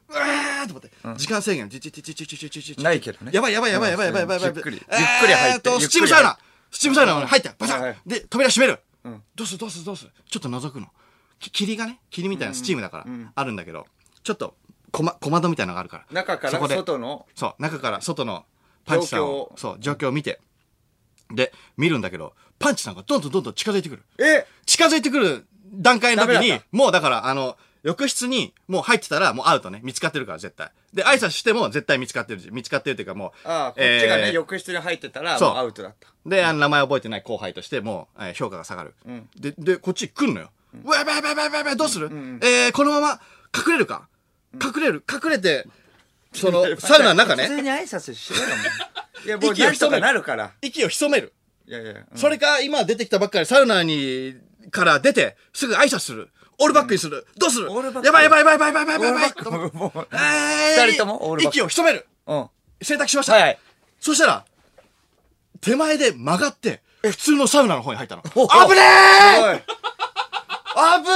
[0.64, 0.90] ーと思って、
[1.20, 4.54] 時間制限、じちちちちちちちちちないけどねやばいやばいやばいやばいやばいやばいやばい。
[4.56, 6.40] ゆっくりゆっくり入ってスチームサウナ
[6.72, 10.88] スチームサウナに入って、バサッで、扉閉めるうんどうするどうするどうするちょっと覗くの。
[11.40, 13.86] き霧がね、霧みたいなスチームだから、あるんだけど、
[14.24, 14.56] ちょっと、
[14.92, 16.06] 小ま小窓みたいなのがあるから。
[16.10, 16.14] ら。
[16.14, 18.46] 中から外の、そう、中から外の
[18.86, 20.40] パンチさんをそう、状況を見て、
[21.30, 24.04] で、見るんだけど、パンチさんがどんどんどんどん近づいてくる。
[24.18, 29.80] え近づいてくる段階の時にもうだから、あの、浴室にもう入ってたらもうアウトね。
[29.82, 30.72] 見つかってるから絶対。
[30.94, 33.48] で、挨拶しても絶対見つかってるし、見つかってるっていうかもう。
[33.48, 36.10] ああ、こっちがね、えー浴室に入ってたら、そうもうアウトだった。
[36.26, 38.94] で、あの名前覚えてない後輩としてもう、えー評価が下がる。
[39.10, 40.52] んで、で、こっち来るのよ。
[40.84, 43.22] うわ、やばいやばいやばいやばいやばい、どうする、んえー、このまま
[43.56, 44.10] 隠れるか？
[44.62, 45.04] 隠れる？
[45.10, 45.66] 隠れて、
[46.36, 48.58] その、サウナの中ね、普通に挨拶しろよ、もう。
[49.26, 50.52] いや、もう息をなん潜めるなるから。
[50.62, 51.34] 息を潜める。
[51.66, 51.92] いやいや。
[51.94, 54.36] うんそれか、今出てきたばっかりサウナに、
[54.72, 56.30] から出て、すぐ挨拶する。
[56.60, 57.26] オールバックにする。
[57.38, 57.72] どうする？
[57.72, 59.72] オールバックやばいやばいやばいやばいやばいやばいやばい。
[59.74, 62.08] もうえー二人ともオールバック息を潜める。
[62.28, 62.38] うん。
[62.40, 62.50] は
[62.82, 63.40] 選択しました。
[63.40, 63.60] いはい。
[64.00, 64.46] そしたら、
[65.62, 68.22] 手前で曲がって、普通のサウナの方に入ったの。
[68.22, 68.82] ほ危ね
[69.40, 69.64] えおい危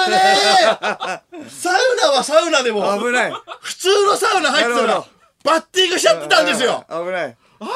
[0.10, 0.18] ね
[1.34, 3.34] えサウナはサウナでも、危ない。
[3.62, 5.08] 普通のサウナ入ってたらなるほど、
[5.44, 6.84] バッティングしちゃってたんですよ。
[6.90, 7.38] 危ない。
[7.60, 7.72] 危ね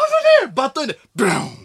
[0.46, 1.65] えバットインで、ブーン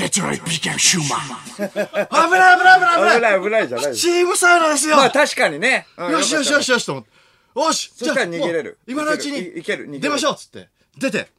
[0.00, 3.96] デトロイトビケンシューマン 危ない危ない危ない危危ないない危ないじゃない。
[3.96, 5.86] チームサウナですよ、まあ確かにね。
[5.98, 6.70] うんよしよしよしし。
[6.70, 7.10] よしと思って。
[7.60, 10.68] よしそしたら逃げれるじゃあもう今のうちいけるいいける出ましょうっつって。
[10.96, 11.30] 出て。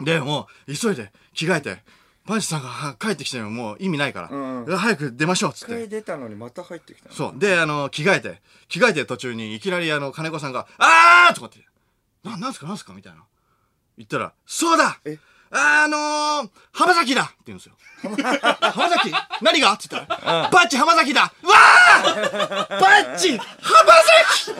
[0.00, 1.82] で、もう、急いで着替えて、
[2.26, 5.88] パンチさんがは帰ってきてももう意味ないから、ん早く出ましょうっつって一回。
[5.88, 7.14] 出たのにまた入ってきたの。
[7.14, 7.38] そう。
[7.38, 11.58] で、あの、着替えて、着替えてる途中にいきなりあの、金子さんが、あーとかって、
[12.24, 13.24] な、なんすかなんすかみたいな。
[13.96, 15.18] 言ったら、そうだえ？
[15.50, 17.74] あのー、浜崎だって言うんですよ。
[18.60, 19.12] 浜崎？
[19.40, 19.72] 何が？
[19.72, 23.44] って言ったら、バッチ浜崎だうわーバッチ浜
[24.02, 24.52] 崎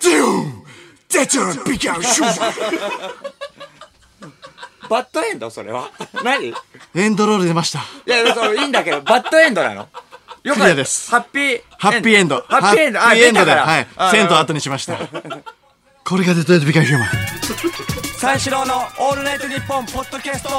[0.00, 0.62] ドゥーン
[1.08, 2.28] デトロビカンシュー
[4.88, 5.50] バッドエンド？
[5.50, 5.90] それは？
[6.22, 6.48] 何？
[6.48, 6.54] い
[6.94, 7.80] エンドロール出ました。
[8.06, 9.88] や、それいいんだけど、バッドエンドなの？
[10.42, 11.62] よクリアですハッピー。
[11.78, 12.44] ハッピーエンド。
[12.48, 12.98] ハッピーエンド。
[12.98, 13.86] ハッピーエンドで、はい。
[13.96, 14.98] あ銭湯後にしました。
[16.04, 17.08] これがデトロイトビカムヒューマン。
[18.20, 20.50] 三四郎のオールナイトニッポンポッドキャスト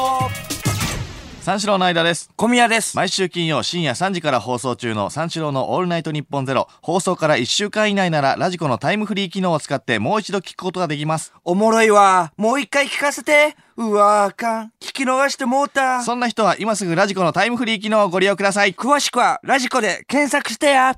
[1.42, 2.32] 三四郎の相田です。
[2.36, 2.98] 小宮です。
[2.98, 6.68] 毎週金曜深夜3時から放送中の三四郎のオールナイトニッポンゼロ。
[6.82, 11.34] 放送から1週間以内ならラジコのタイムフリー機能を使ってもう一度聞くことができます。
[11.46, 12.34] おもろいわ。
[12.36, 13.56] もう一回聞かせて。
[13.78, 14.66] うわあかん。
[14.80, 16.02] 聞き逃してもうた。
[16.02, 18.74] そんな人は今すぐラジコのタイムフリー機能をご利用ください。
[18.74, 20.96] 詳しくはラジコで検索してや。